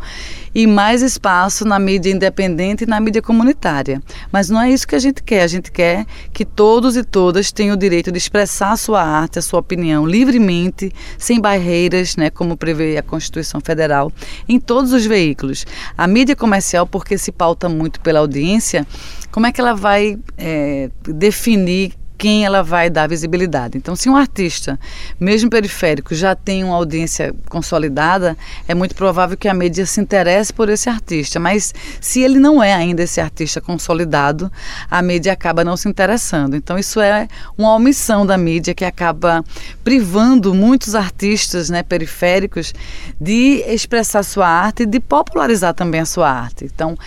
e 0.53 0.65
mais 0.65 1.01
espaço 1.01 1.65
na 1.65 1.79
mídia 1.79 2.11
independente 2.11 2.83
e 2.83 2.87
na 2.87 2.99
mídia 2.99 3.21
comunitária. 3.21 4.01
Mas 4.31 4.49
não 4.49 4.61
é 4.61 4.71
isso 4.71 4.87
que 4.87 4.95
a 4.95 4.99
gente 4.99 5.21
quer. 5.23 5.43
A 5.43 5.47
gente 5.47 5.71
quer 5.71 6.05
que 6.33 6.45
todos 6.45 6.95
e 6.95 7.03
todas 7.03 7.51
tenham 7.51 7.75
o 7.75 7.77
direito 7.77 8.11
de 8.11 8.17
expressar 8.17 8.71
a 8.71 8.77
sua 8.77 9.03
arte, 9.03 9.39
a 9.39 9.41
sua 9.41 9.59
opinião 9.59 10.05
livremente, 10.05 10.91
sem 11.17 11.39
barreiras, 11.39 12.15
né, 12.15 12.29
como 12.29 12.57
prevê 12.57 12.97
a 12.97 13.03
Constituição 13.03 13.61
Federal, 13.61 14.11
em 14.47 14.59
todos 14.59 14.93
os 14.93 15.05
veículos. 15.05 15.65
A 15.97 16.07
mídia 16.07 16.35
comercial, 16.35 16.87
porque 16.87 17.17
se 17.17 17.31
pauta 17.31 17.67
muito 17.67 17.99
pela 17.99 18.19
audiência, 18.19 18.85
como 19.31 19.45
é 19.45 19.51
que 19.51 19.61
ela 19.61 19.73
vai 19.73 20.17
é, 20.37 20.89
definir 21.03 21.98
quem 22.19 22.45
ela 22.45 22.61
vai 22.61 22.89
dar 22.89 23.07
visibilidade. 23.07 23.77
Então, 23.77 23.95
se 23.95 24.09
um 24.09 24.15
artista, 24.15 24.77
mesmo 25.17 25.49
periférico, 25.49 26.13
já 26.13 26.35
tem 26.35 26.65
uma 26.65 26.75
audiência 26.75 27.33
consolidada, 27.47 28.37
é 28.67 28.75
muito 28.75 28.93
provável 28.93 29.37
que 29.37 29.47
a 29.47 29.53
mídia 29.53 29.85
se 29.85 30.01
interesse 30.01 30.51
por 30.53 30.67
esse 30.67 30.89
artista. 30.89 31.39
Mas 31.39 31.73
se 32.01 32.21
ele 32.21 32.37
não 32.37 32.61
é 32.61 32.73
ainda 32.73 33.03
esse 33.03 33.21
artista 33.21 33.61
consolidado, 33.61 34.51
a 34.91 35.01
mídia 35.01 35.31
acaba 35.31 35.63
não 35.63 35.77
se 35.77 35.87
interessando. 35.87 36.57
Então, 36.57 36.77
isso 36.77 36.99
é 36.99 37.25
uma 37.57 37.73
omissão 37.73 38.25
da 38.25 38.37
mídia 38.37 38.75
que 38.75 38.83
acaba 38.83 39.41
privando 39.81 40.53
muitos 40.53 40.95
artistas 40.95 41.69
né, 41.69 41.83
periféricos 41.83 42.73
de 43.19 43.63
expressar 43.65 44.23
sua 44.23 44.47
arte 44.47 44.83
e 44.83 44.85
de 44.85 44.99
popularizar 44.99 45.73
também 45.73 46.01
a 46.01 46.05
sua 46.05 46.29
arte. 46.29 46.65
Então, 46.65 46.97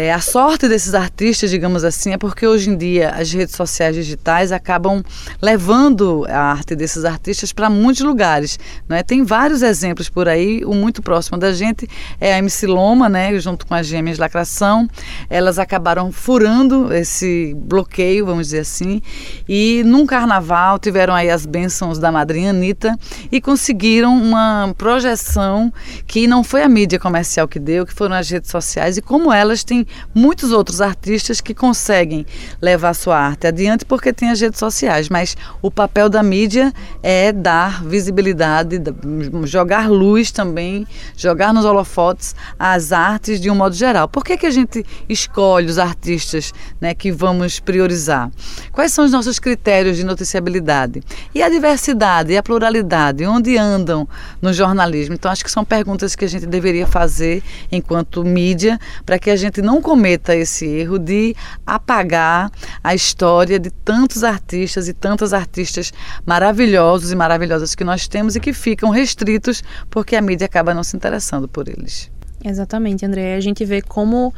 é, 0.00 0.12
a 0.12 0.20
sorte 0.20 0.68
desses 0.68 0.94
artistas, 0.94 1.50
digamos 1.50 1.82
assim, 1.82 2.12
é 2.12 2.16
porque 2.16 2.46
hoje 2.46 2.70
em 2.70 2.76
dia 2.76 3.10
as 3.10 3.32
redes 3.32 3.56
sociais 3.56 3.96
digitais 3.96 4.52
acabam 4.52 5.02
levando 5.42 6.24
a 6.28 6.38
arte 6.38 6.76
desses 6.76 7.04
artistas 7.04 7.52
para 7.52 7.68
muitos 7.68 8.02
lugares. 8.02 8.60
Né? 8.88 9.02
Tem 9.02 9.24
vários 9.24 9.60
exemplos 9.60 10.08
por 10.08 10.28
aí, 10.28 10.64
o 10.64 10.72
muito 10.72 11.02
próximo 11.02 11.36
da 11.36 11.52
gente 11.52 11.88
é 12.20 12.32
a 12.32 12.38
MC 12.38 12.68
Loma, 12.68 13.08
né, 13.08 13.36
junto 13.40 13.66
com 13.66 13.74
as 13.74 13.88
Gêmeas 13.88 14.18
Lacração. 14.18 14.88
Elas 15.28 15.58
acabaram 15.58 16.12
furando 16.12 16.94
esse 16.94 17.52
bloqueio, 17.56 18.24
vamos 18.24 18.46
dizer 18.46 18.60
assim, 18.60 19.02
e 19.48 19.82
num 19.84 20.06
carnaval 20.06 20.78
tiveram 20.78 21.12
aí 21.12 21.28
as 21.28 21.44
bênçãos 21.44 21.98
da 21.98 22.12
madrinha 22.12 22.50
Anitta 22.50 22.96
e 23.32 23.40
conseguiram 23.40 24.16
uma 24.16 24.72
projeção 24.78 25.72
que 26.06 26.28
não 26.28 26.44
foi 26.44 26.62
a 26.62 26.68
mídia 26.68 27.00
comercial 27.00 27.48
que 27.48 27.58
deu, 27.58 27.84
que 27.84 27.92
foram 27.92 28.14
as 28.14 28.30
redes 28.30 28.48
sociais, 28.48 28.96
e 28.96 29.02
como 29.02 29.32
elas 29.32 29.64
têm 29.64 29.87
muitos 30.14 30.52
outros 30.52 30.80
artistas 30.80 31.40
que 31.40 31.54
conseguem 31.54 32.26
levar 32.60 32.94
sua 32.94 33.18
arte 33.18 33.46
adiante 33.46 33.84
porque 33.84 34.12
tem 34.12 34.30
as 34.30 34.40
redes 34.40 34.58
sociais, 34.58 35.08
mas 35.08 35.36
o 35.62 35.70
papel 35.70 36.08
da 36.08 36.22
mídia 36.22 36.72
é 37.02 37.32
dar 37.32 37.84
visibilidade, 37.84 38.80
jogar 39.44 39.88
luz 39.90 40.30
também, 40.30 40.86
jogar 41.16 41.52
nos 41.52 41.64
holofotes 41.64 42.34
as 42.58 42.92
artes 42.92 43.40
de 43.40 43.50
um 43.50 43.54
modo 43.54 43.74
geral. 43.74 44.08
Por 44.08 44.24
que, 44.24 44.36
que 44.36 44.46
a 44.46 44.50
gente 44.50 44.84
escolhe 45.08 45.66
os 45.66 45.78
artistas 45.78 46.52
né, 46.80 46.94
que 46.94 47.10
vamos 47.10 47.60
priorizar? 47.60 48.30
Quais 48.72 48.92
são 48.92 49.04
os 49.04 49.12
nossos 49.12 49.38
critérios 49.38 49.96
de 49.96 50.04
noticiabilidade? 50.04 51.02
E 51.34 51.42
a 51.42 51.48
diversidade 51.48 52.32
e 52.32 52.36
a 52.36 52.42
pluralidade, 52.42 53.24
onde 53.26 53.56
andam 53.56 54.08
no 54.40 54.52
jornalismo? 54.52 55.14
Então, 55.14 55.30
acho 55.30 55.44
que 55.44 55.50
são 55.50 55.64
perguntas 55.64 56.14
que 56.14 56.24
a 56.24 56.28
gente 56.28 56.46
deveria 56.46 56.86
fazer 56.86 57.42
enquanto 57.70 58.24
mídia 58.24 58.78
para 59.04 59.18
que 59.18 59.30
a 59.30 59.36
gente 59.36 59.62
não 59.68 59.82
cometa 59.82 60.34
esse 60.34 60.66
erro 60.66 60.98
de 60.98 61.36
apagar 61.66 62.50
a 62.82 62.94
história 62.94 63.60
de 63.60 63.70
tantos 63.70 64.24
artistas 64.24 64.88
e 64.88 64.94
tantas 64.94 65.34
artistas 65.34 65.92
maravilhosos 66.24 67.12
e 67.12 67.14
maravilhosas 67.14 67.74
que 67.74 67.84
nós 67.84 68.08
temos 68.08 68.34
e 68.34 68.40
que 68.40 68.54
ficam 68.54 68.88
restritos 68.88 69.62
porque 69.90 70.16
a 70.16 70.22
mídia 70.22 70.46
acaba 70.46 70.72
não 70.72 70.82
se 70.82 70.96
interessando 70.96 71.46
por 71.46 71.68
eles. 71.68 72.10
Exatamente, 72.42 73.04
André. 73.04 73.34
A 73.34 73.40
gente 73.40 73.62
vê 73.66 73.82
como 73.82 74.32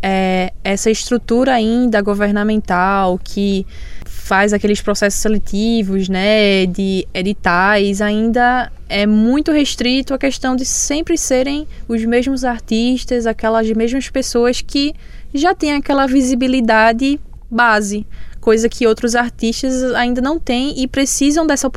é, 0.00 0.52
essa 0.62 0.88
estrutura 0.88 1.52
ainda 1.52 2.00
governamental 2.00 3.18
que 3.18 3.66
faz 4.04 4.52
aqueles 4.52 4.80
processos 4.80 5.18
seletivos, 5.20 6.08
né, 6.08 6.64
de 6.66 7.08
editais, 7.12 8.00
ainda 8.00 8.70
é 8.88 9.06
muito 9.06 9.50
restrito 9.50 10.14
a 10.14 10.18
questão 10.18 10.54
de 10.54 10.64
sempre 10.64 11.18
serem 11.18 11.66
os 11.88 12.04
mesmos 12.04 12.44
artistas, 12.44 13.26
aquelas 13.26 13.68
mesmas 13.70 14.08
pessoas 14.08 14.60
que 14.60 14.94
já 15.34 15.54
têm 15.54 15.74
aquela 15.74 16.06
visibilidade 16.06 17.20
base, 17.50 18.06
coisa 18.40 18.68
que 18.68 18.86
outros 18.86 19.14
artistas 19.14 19.82
ainda 19.94 20.20
não 20.20 20.38
têm 20.38 20.80
e 20.80 20.86
precisam 20.86 21.46
dessa, 21.46 21.70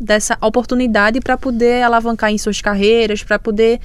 dessa 0.00 0.36
oportunidade 0.40 1.20
para 1.20 1.36
poder 1.36 1.82
alavancar 1.82 2.32
em 2.32 2.38
suas 2.38 2.60
carreiras, 2.60 3.22
para 3.22 3.38
poder 3.38 3.80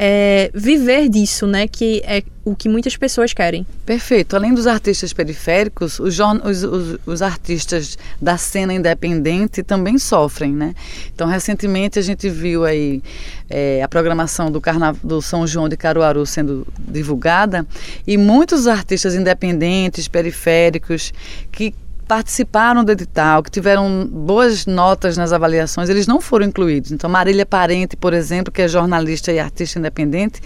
é, 0.00 0.48
viver 0.54 1.08
disso, 1.08 1.44
né? 1.44 1.66
Que 1.66 2.00
é 2.06 2.22
o 2.44 2.54
que 2.54 2.68
muitas 2.68 2.96
pessoas 2.96 3.32
querem. 3.32 3.66
Perfeito. 3.84 4.36
Além 4.36 4.54
dos 4.54 4.68
artistas 4.68 5.12
periféricos, 5.12 5.98
os, 5.98 6.16
os, 6.20 6.62
os, 6.62 6.98
os, 7.04 7.20
artistas 7.20 7.98
da 8.22 8.38
cena 8.38 8.72
independente 8.72 9.60
também 9.64 9.98
sofrem, 9.98 10.52
né? 10.52 10.72
Então, 11.12 11.26
recentemente 11.26 11.98
a 11.98 12.02
gente 12.02 12.30
viu 12.30 12.64
aí 12.64 13.02
é, 13.50 13.82
a 13.82 13.88
programação 13.88 14.52
do, 14.52 14.62
do 15.02 15.20
São 15.20 15.44
João 15.48 15.68
de 15.68 15.76
Caruaru 15.76 16.24
sendo 16.24 16.64
divulgada 16.78 17.66
e 18.06 18.16
muitos 18.16 18.68
artistas 18.68 19.16
independentes, 19.16 20.06
periféricos, 20.06 21.12
que 21.50 21.74
participaram 22.08 22.82
do 22.82 22.90
edital, 22.90 23.42
que 23.42 23.50
tiveram 23.50 24.08
boas 24.10 24.64
notas 24.64 25.18
nas 25.18 25.30
avaliações, 25.30 25.90
eles 25.90 26.06
não 26.06 26.22
foram 26.22 26.46
incluídos. 26.46 26.90
Então, 26.90 27.08
Marília 27.08 27.44
Parente, 27.44 27.96
por 27.98 28.14
exemplo, 28.14 28.50
que 28.50 28.62
é 28.62 28.66
jornalista 28.66 29.30
e 29.30 29.38
artista 29.38 29.78
independente, 29.78 30.40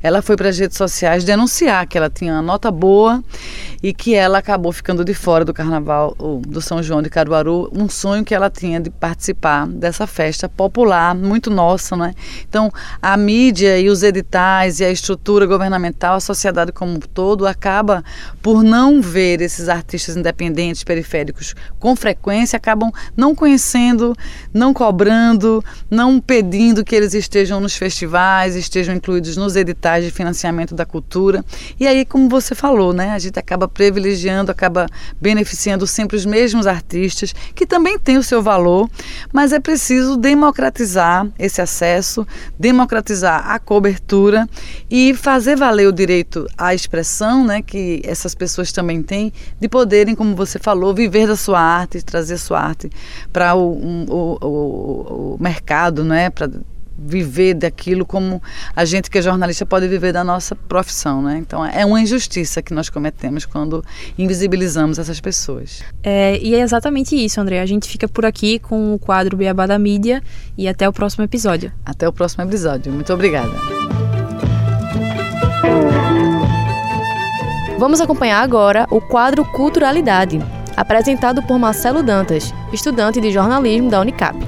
ela 0.00 0.22
foi 0.22 0.36
para 0.36 0.48
as 0.48 0.56
redes 0.56 0.76
sociais 0.76 1.24
denunciar 1.24 1.88
que 1.88 1.98
ela 1.98 2.08
tinha 2.08 2.34
uma 2.34 2.42
nota 2.42 2.70
boa 2.70 3.22
e 3.82 3.92
que 3.92 4.14
ela 4.14 4.38
acabou 4.38 4.70
ficando 4.70 5.04
de 5.04 5.12
fora 5.12 5.44
do 5.44 5.52
carnaval 5.52 6.14
do 6.46 6.60
São 6.60 6.80
João 6.80 7.02
de 7.02 7.10
Caruaru, 7.10 7.68
um 7.72 7.88
sonho 7.88 8.24
que 8.24 8.34
ela 8.34 8.48
tinha 8.48 8.80
de 8.80 8.88
participar 8.88 9.66
dessa 9.66 10.06
festa 10.06 10.48
popular, 10.48 11.16
muito 11.16 11.50
nossa, 11.50 11.96
né? 11.96 12.14
Então, 12.48 12.72
a 13.02 13.16
mídia 13.16 13.76
e 13.80 13.90
os 13.90 14.04
editais 14.04 14.78
e 14.78 14.84
a 14.84 14.90
estrutura 14.90 15.46
governamental, 15.46 16.14
a 16.14 16.20
sociedade 16.20 16.70
como 16.70 16.92
um 16.92 17.00
todo, 17.00 17.44
acaba 17.44 18.04
por 18.40 18.62
não 18.62 19.02
ver 19.02 19.40
esses 19.40 19.68
artistas 19.68 20.16
independentes, 20.16 20.84
periféricos 20.84 21.07
com 21.78 21.96
frequência, 21.96 22.56
acabam 22.56 22.92
não 23.16 23.34
conhecendo, 23.34 24.14
não 24.52 24.72
cobrando, 24.74 25.64
não 25.90 26.20
pedindo 26.20 26.84
que 26.84 26.94
eles 26.94 27.14
estejam 27.14 27.60
nos 27.60 27.76
festivais, 27.76 28.56
estejam 28.56 28.94
incluídos 28.94 29.36
nos 29.36 29.56
editais 29.56 30.04
de 30.04 30.10
financiamento 30.10 30.74
da 30.74 30.84
cultura. 30.84 31.44
E 31.78 31.86
aí, 31.86 32.04
como 32.04 32.28
você 32.28 32.54
falou, 32.54 32.92
né, 32.92 33.10
a 33.10 33.18
gente 33.18 33.38
acaba 33.38 33.68
privilegiando, 33.68 34.50
acaba 34.50 34.86
beneficiando 35.20 35.86
sempre 35.86 36.16
os 36.16 36.26
mesmos 36.26 36.66
artistas, 36.66 37.34
que 37.54 37.66
também 37.66 37.98
têm 37.98 38.18
o 38.18 38.22
seu 38.22 38.42
valor, 38.42 38.88
mas 39.32 39.52
é 39.52 39.60
preciso 39.60 40.16
democratizar 40.16 41.26
esse 41.38 41.60
acesso, 41.60 42.26
democratizar 42.58 43.50
a 43.50 43.58
cobertura 43.58 44.48
e 44.90 45.14
fazer 45.14 45.56
valer 45.56 45.86
o 45.86 45.92
direito 45.92 46.46
à 46.56 46.74
expressão, 46.74 47.44
né, 47.44 47.62
que 47.62 48.00
essas 48.04 48.34
pessoas 48.34 48.72
também 48.72 49.02
têm, 49.02 49.32
de 49.60 49.68
poderem, 49.68 50.14
como 50.14 50.34
você 50.34 50.58
falou, 50.58 50.94
viver 50.98 51.28
da 51.28 51.36
sua 51.36 51.60
arte, 51.60 52.02
trazer 52.02 52.38
sua 52.38 52.60
arte 52.60 52.90
para 53.32 53.54
o, 53.54 53.72
o, 53.72 54.38
o, 54.42 55.34
o 55.34 55.36
mercado, 55.40 56.04
né, 56.04 56.28
para 56.28 56.50
viver 56.98 57.54
daquilo 57.54 58.04
como 58.04 58.42
a 58.74 58.84
gente 58.84 59.08
que 59.08 59.18
é 59.18 59.22
jornalista 59.22 59.64
pode 59.64 59.86
viver 59.86 60.12
da 60.12 60.24
nossa 60.24 60.56
profissão, 60.56 61.22
né? 61.22 61.38
Então 61.38 61.64
é 61.64 61.86
uma 61.86 62.00
injustiça 62.00 62.60
que 62.60 62.74
nós 62.74 62.90
cometemos 62.90 63.46
quando 63.46 63.84
invisibilizamos 64.18 64.98
essas 64.98 65.20
pessoas. 65.20 65.84
É, 66.02 66.36
e 66.42 66.56
é 66.56 66.60
exatamente 66.60 67.14
isso, 67.14 67.40
André. 67.40 67.60
A 67.60 67.66
gente 67.66 67.88
fica 67.88 68.08
por 68.08 68.26
aqui 68.26 68.58
com 68.58 68.94
o 68.94 68.98
quadro 68.98 69.36
Beabá 69.36 69.66
da 69.66 69.78
Mídia 69.78 70.20
e 70.56 70.66
até 70.66 70.88
o 70.88 70.92
próximo 70.92 71.22
episódio. 71.22 71.72
Até 71.86 72.08
o 72.08 72.12
próximo 72.12 72.42
episódio. 72.42 72.92
Muito 72.92 73.12
obrigada. 73.12 73.52
Vamos 77.78 78.00
acompanhar 78.00 78.42
agora 78.42 78.88
o 78.90 79.00
quadro 79.00 79.44
Culturalidade, 79.44 80.40
apresentado 80.78 81.42
por 81.42 81.58
Marcelo 81.58 82.04
Dantas, 82.04 82.54
estudante 82.72 83.20
de 83.20 83.32
jornalismo 83.32 83.90
da 83.90 84.00
Unicap. 84.00 84.38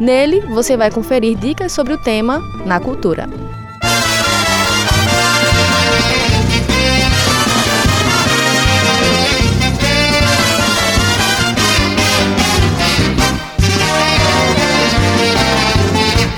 Nele, 0.00 0.40
você 0.40 0.76
vai 0.76 0.90
conferir 0.90 1.38
dicas 1.38 1.70
sobre 1.70 1.92
o 1.92 1.98
tema 1.98 2.42
na 2.66 2.80
cultura. 2.80 3.28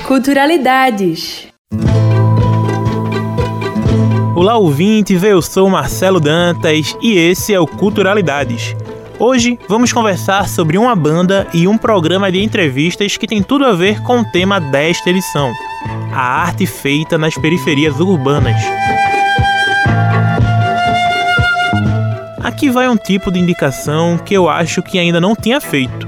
Culturalidades. 0.07 1.47
Olá, 4.35 4.57
ouvintes, 4.57 5.23
eu 5.23 5.41
sou 5.41 5.67
Marcelo 5.71 6.19
Dantas 6.19 6.95
e 7.01 7.17
esse 7.17 7.51
é 7.51 7.59
o 7.59 7.65
Culturalidades 7.65 8.75
Hoje 9.19 9.59
vamos 9.69 9.93
conversar 9.93 10.49
sobre 10.49 10.77
uma 10.77 10.95
banda 10.95 11.47
e 11.53 11.67
um 11.67 11.77
programa 11.77 12.31
de 12.31 12.43
entrevistas 12.43 13.15
que 13.15 13.27
tem 13.27 13.43
tudo 13.43 13.63
a 13.63 13.73
ver 13.73 14.01
com 14.01 14.19
o 14.19 14.25
tema 14.25 14.59
desta 14.59 15.09
edição: 15.09 15.53
a 16.11 16.41
arte 16.41 16.65
feita 16.65 17.17
nas 17.17 17.35
periferias 17.35 17.99
urbanas. 17.99 18.59
Aqui 22.43 22.69
vai 22.69 22.89
um 22.89 22.97
tipo 22.97 23.31
de 23.31 23.39
indicação 23.39 24.17
que 24.17 24.33
eu 24.33 24.49
acho 24.49 24.81
que 24.81 24.97
ainda 24.97 25.21
não 25.21 25.35
tinha 25.35 25.61
feito. 25.61 26.07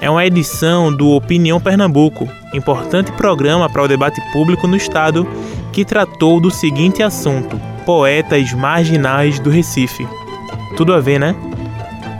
É 0.00 0.08
uma 0.08 0.24
edição 0.24 0.94
do 0.94 1.10
Opinião 1.10 1.58
Pernambuco, 1.58 2.28
importante 2.54 3.10
programa 3.12 3.68
para 3.68 3.82
o 3.82 3.88
debate 3.88 4.20
público 4.32 4.68
no 4.68 4.76
estado 4.76 5.26
que 5.72 5.84
tratou 5.84 6.40
do 6.40 6.50
seguinte 6.50 7.02
assunto: 7.02 7.58
poetas 7.86 8.52
marginais 8.52 9.40
do 9.40 9.48
Recife. 9.48 10.06
Tudo 10.76 10.92
a 10.92 11.00
ver, 11.00 11.18
né? 11.18 11.34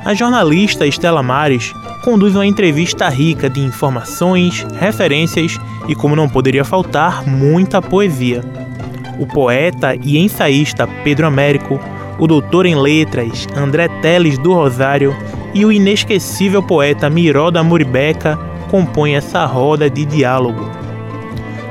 A 0.05 0.15
jornalista 0.15 0.87
Estela 0.87 1.23
Mares 1.23 1.75
conduz 2.03 2.35
uma 2.35 2.47
entrevista 2.47 3.09
rica 3.09 3.51
de 3.51 3.61
informações, 3.61 4.67
referências 4.79 5.59
e, 5.87 5.95
como 5.95 6.17
não 6.17 6.29
poderia 6.29 6.65
faltar, 6.65 7.27
muita 7.27 7.83
poesia. 7.83 8.43
O 9.19 9.27
poeta 9.27 9.95
e 9.95 10.19
ensaísta 10.19 10.87
Pedro 11.05 11.27
Américo, 11.27 11.81
o 12.19 12.27
doutor 12.27 12.67
em 12.67 12.75
letras 12.75 13.47
André 13.57 13.89
Teles 14.01 14.39
do 14.39 14.53
Rosário 14.55 15.15
e 15.53 15.65
o 15.65 15.73
inesquecível 15.73 16.63
poeta 16.63 17.11
Miró 17.11 17.51
da 17.51 17.63
Muribeca 17.63 18.39
compõem 18.71 19.17
essa 19.17 19.45
roda 19.45 19.91
de 19.91 20.05
diálogo. 20.05 20.71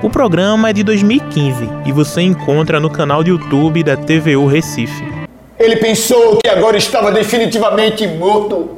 O 0.04 0.10
programa 0.10 0.70
é 0.70 0.74
de 0.74 0.84
2015 0.84 1.70
e 1.86 1.92
você 1.92 2.22
encontra 2.22 2.80
no 2.80 2.90
canal 2.90 3.24
do 3.24 3.30
YouTube 3.30 3.84
da 3.84 3.98
TVU 3.98 4.46
Recife. 4.46 5.17
Ele 5.60 5.78
pensou 5.78 6.38
que 6.38 6.50
agora 6.50 6.78
estava 6.78 7.12
definitivamente 7.12 8.08
morto. 8.08 8.78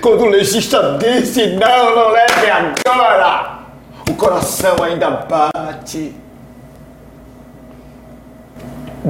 Quando 0.00 0.22
o 0.22 0.28
legista 0.28 0.98
disse: 0.98 1.46
Não, 1.48 1.96
não 1.96 2.10
leve 2.10 2.50
agora, 2.50 3.60
o 4.08 4.14
coração 4.14 4.76
ainda 4.82 5.10
bate. 5.10 6.14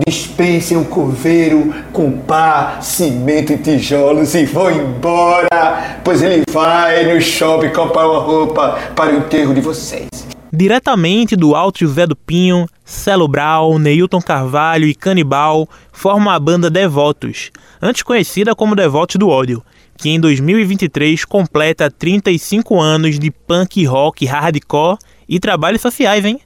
Dispensem 0.07 0.76
o 0.76 0.85
coveiro 0.85 1.74
com 1.92 2.12
pá, 2.12 2.79
cimento 2.81 3.53
e 3.53 3.59
tijolos 3.59 4.35
e 4.35 4.44
vão 4.44 4.70
embora, 4.70 5.98
pois 6.05 6.22
ele 6.22 6.44
vai 6.48 7.12
no 7.12 7.20
shopping 7.20 7.70
comprar 7.70 8.09
uma 8.09 8.20
roupa 8.20 8.79
para 8.94 9.12
o 9.12 9.16
enterro 9.16 9.53
de 9.53 9.61
vocês. 9.61 10.30
Diretamente 10.53 11.37
do 11.37 11.55
Alto 11.55 11.79
José 11.79 12.09
do 12.09 12.17
Pinho, 12.17 12.69
Celo 12.85 13.29
Brau, 13.29 13.79
Neilton 13.79 14.21
Carvalho 14.21 14.85
e 14.87 14.95
Canibal 14.97 15.69
formam 15.93 16.29
a 16.33 16.41
banda 16.41 16.69
Devotos, 16.69 17.53
antes 17.81 18.03
conhecida 18.03 18.53
como 18.53 18.75
Devotos 18.75 19.15
do 19.15 19.29
Ódio, 19.29 19.63
que 19.97 20.11
em 20.11 20.19
2023 20.19 21.25
completa 21.25 21.89
35 21.89 22.81
anos 22.81 23.17
de 23.17 23.31
punk 23.31 23.85
rock 23.85 24.27
hardcore 24.27 24.99
e 25.29 25.39
trabalhos 25.39 25.83
sociais, 25.83 26.25
hein? 26.25 26.41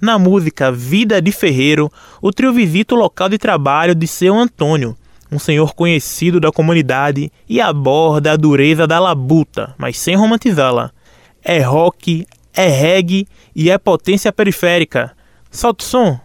Na 0.00 0.16
música 0.16 0.70
Vida 0.70 1.20
de 1.20 1.32
Ferreiro, 1.32 1.90
o 2.22 2.30
trio 2.30 2.52
visita 2.52 2.94
o 2.94 2.98
local 2.98 3.28
de 3.28 3.38
trabalho 3.38 3.96
de 3.96 4.06
seu 4.06 4.38
Antônio, 4.38 4.96
um 5.32 5.40
senhor 5.40 5.74
conhecido 5.74 6.38
da 6.38 6.52
comunidade, 6.52 7.32
e 7.48 7.60
aborda 7.60 8.30
a 8.30 8.36
dureza 8.36 8.86
da 8.86 9.00
labuta, 9.00 9.74
mas 9.76 9.98
sem 9.98 10.14
romantizá-la. 10.14 10.92
É 11.42 11.60
rock, 11.60 12.26
é 12.54 12.68
reggae 12.68 13.26
e 13.54 13.70
é 13.70 13.78
potência 13.78 14.32
periférica. 14.32 15.12
Solta 15.50 15.84
o 15.84 15.86
som. 15.86 16.20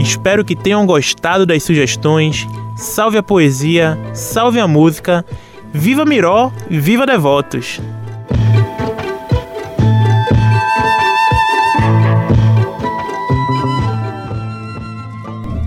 Espero 0.00 0.44
que 0.44 0.54
tenham 0.54 0.84
gostado 0.84 1.46
das 1.46 1.62
sugestões. 1.62 2.46
Salve 2.76 3.18
a 3.18 3.22
poesia, 3.22 3.98
salve 4.12 4.60
a 4.60 4.68
música 4.68 5.24
Viva 5.72 6.04
Miró, 6.04 6.50
viva 6.68 7.06
Devotos! 7.06 7.80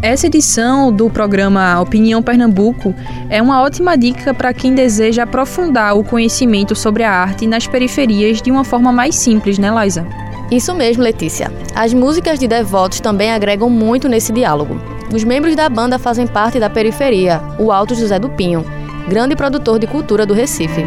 Essa 0.01 0.27
edição 0.27 0.91
do 0.91 1.09
programa 1.09 1.79
Opinião 1.79 2.21
Pernambuco 2.21 2.93
é 3.29 3.41
uma 3.41 3.61
ótima 3.61 3.97
dica 3.97 4.33
para 4.33 4.53
quem 4.53 4.75
deseja 4.75 5.23
aprofundar 5.23 5.97
o 5.97 6.03
conhecimento 6.03 6.75
sobre 6.75 7.03
a 7.03 7.11
arte 7.11 7.47
nas 7.47 7.65
periferias 7.65 8.41
de 8.41 8.51
uma 8.51 8.65
forma 8.65 8.91
mais 8.91 9.15
simples, 9.15 9.57
né, 9.57 9.71
Liza? 9.71 10.05
Isso 10.51 10.75
mesmo, 10.75 11.01
Letícia. 11.01 11.49
As 11.73 11.93
músicas 11.93 12.37
de 12.37 12.47
Devotos 12.47 12.99
também 12.99 13.31
agregam 13.31 13.69
muito 13.69 14.09
nesse 14.09 14.33
diálogo. 14.33 14.77
Os 15.13 15.23
membros 15.23 15.55
da 15.55 15.69
banda 15.69 15.97
fazem 15.97 16.27
parte 16.27 16.59
da 16.59 16.69
periferia, 16.69 17.41
o 17.57 17.71
Alto 17.71 17.95
José 17.95 18.19
do 18.19 18.29
Pinho, 18.29 18.65
grande 19.07 19.35
produtor 19.35 19.79
de 19.79 19.87
cultura 19.87 20.25
do 20.25 20.33
Recife. 20.33 20.83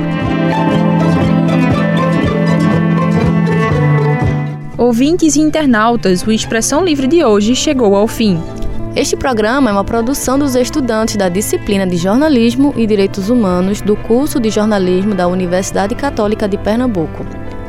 Ouvintes 4.79 5.37
e 5.37 5.41
internautas, 5.41 6.23
o 6.27 6.33
Expressão 6.33 6.85
Livre 6.85 7.07
de 7.07 7.25
hoje 7.25 7.55
chegou 7.55 7.95
ao 7.95 8.07
fim. 8.07 8.41
Este 8.95 9.17
programa 9.17 9.69
é 9.69 9.73
uma 9.73 9.85
produção 9.85 10.39
dos 10.39 10.55
estudantes 10.55 11.17
da 11.17 11.29
disciplina 11.29 11.87
de 11.87 11.97
Jornalismo 11.97 12.73
e 12.77 12.87
Direitos 12.87 13.29
Humanos 13.29 13.81
do 13.81 13.95
curso 13.97 14.41
de 14.41 14.49
Jornalismo 14.49 15.15
da 15.15 15.29
Universidade 15.29 15.95
Católica 15.95 16.49
de 16.49 16.57
Pernambuco, 16.57 17.27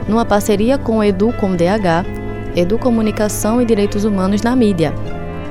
numa 0.08 0.26
parceria 0.26 0.78
com 0.78 0.98
o 0.98 1.04
Edu 1.04 1.34
com 1.34 1.56
DH, 1.56 2.06
Edu 2.56 2.78
Comunicação 2.78 3.62
e 3.62 3.66
Direitos 3.66 4.06
Humanos 4.06 4.42
na 4.42 4.56
Mídia. 4.56 4.94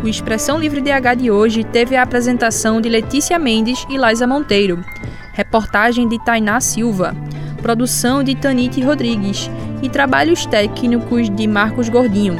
O 0.02 0.08
Expressão 0.08 0.58
Livre 0.58 0.80
DH 0.80 1.16
de 1.18 1.30
hoje 1.30 1.64
teve 1.64 1.96
a 1.96 2.02
apresentação 2.02 2.80
de 2.80 2.88
Letícia 2.88 3.38
Mendes 3.38 3.84
e 3.88 3.96
Laisa 3.96 4.26
Monteiro, 4.26 4.84
reportagem 5.32 6.06
de 6.06 6.22
Tainá 6.22 6.60
Silva, 6.60 7.16
produção 7.62 8.22
de 8.22 8.34
Tanite 8.34 8.80
Rodrigues 8.82 9.50
e 9.82 9.88
trabalhos 9.88 10.46
técnicos 10.46 11.30
de 11.30 11.46
Marcos 11.46 11.88
Gordinho. 11.88 12.36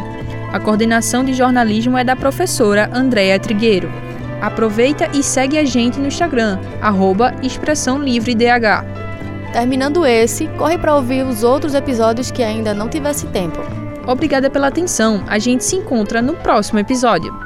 A 0.53 0.61
coordenação 0.61 1.25
de 1.25 1.33
jornalismo 1.33 1.99
é 1.99 2.05
da 2.05 2.15
professora 2.15 2.91
Andréa 2.93 3.39
Trigueiro. 3.39 3.91
Aproveita 4.41 5.09
e 5.15 5.23
segue 5.23 5.59
a 5.59 5.65
gente 5.65 5.99
no 5.99 6.07
Instagram, 6.07 6.59
arroba 6.81 7.35
Expressão 7.43 7.99
Livre 7.99 8.35
DH. 8.35 8.85
Terminando 9.53 10.05
esse, 10.05 10.47
corre 10.59 10.77
para 10.77 10.95
ouvir 10.95 11.25
os 11.25 11.43
outros 11.43 11.75
episódios 11.75 12.31
que 12.31 12.43
ainda 12.43 12.75
não 12.75 12.89
tivesse 12.89 13.27
tempo. 13.29 13.61
Obrigada 14.07 14.49
pela 14.51 14.69
atenção. 14.69 15.25
A 15.27 15.39
gente 15.39 15.65
se 15.65 15.77
encontra 15.77 16.23
no 16.23 16.35
próximo 16.35 16.79
episódio. 16.79 17.46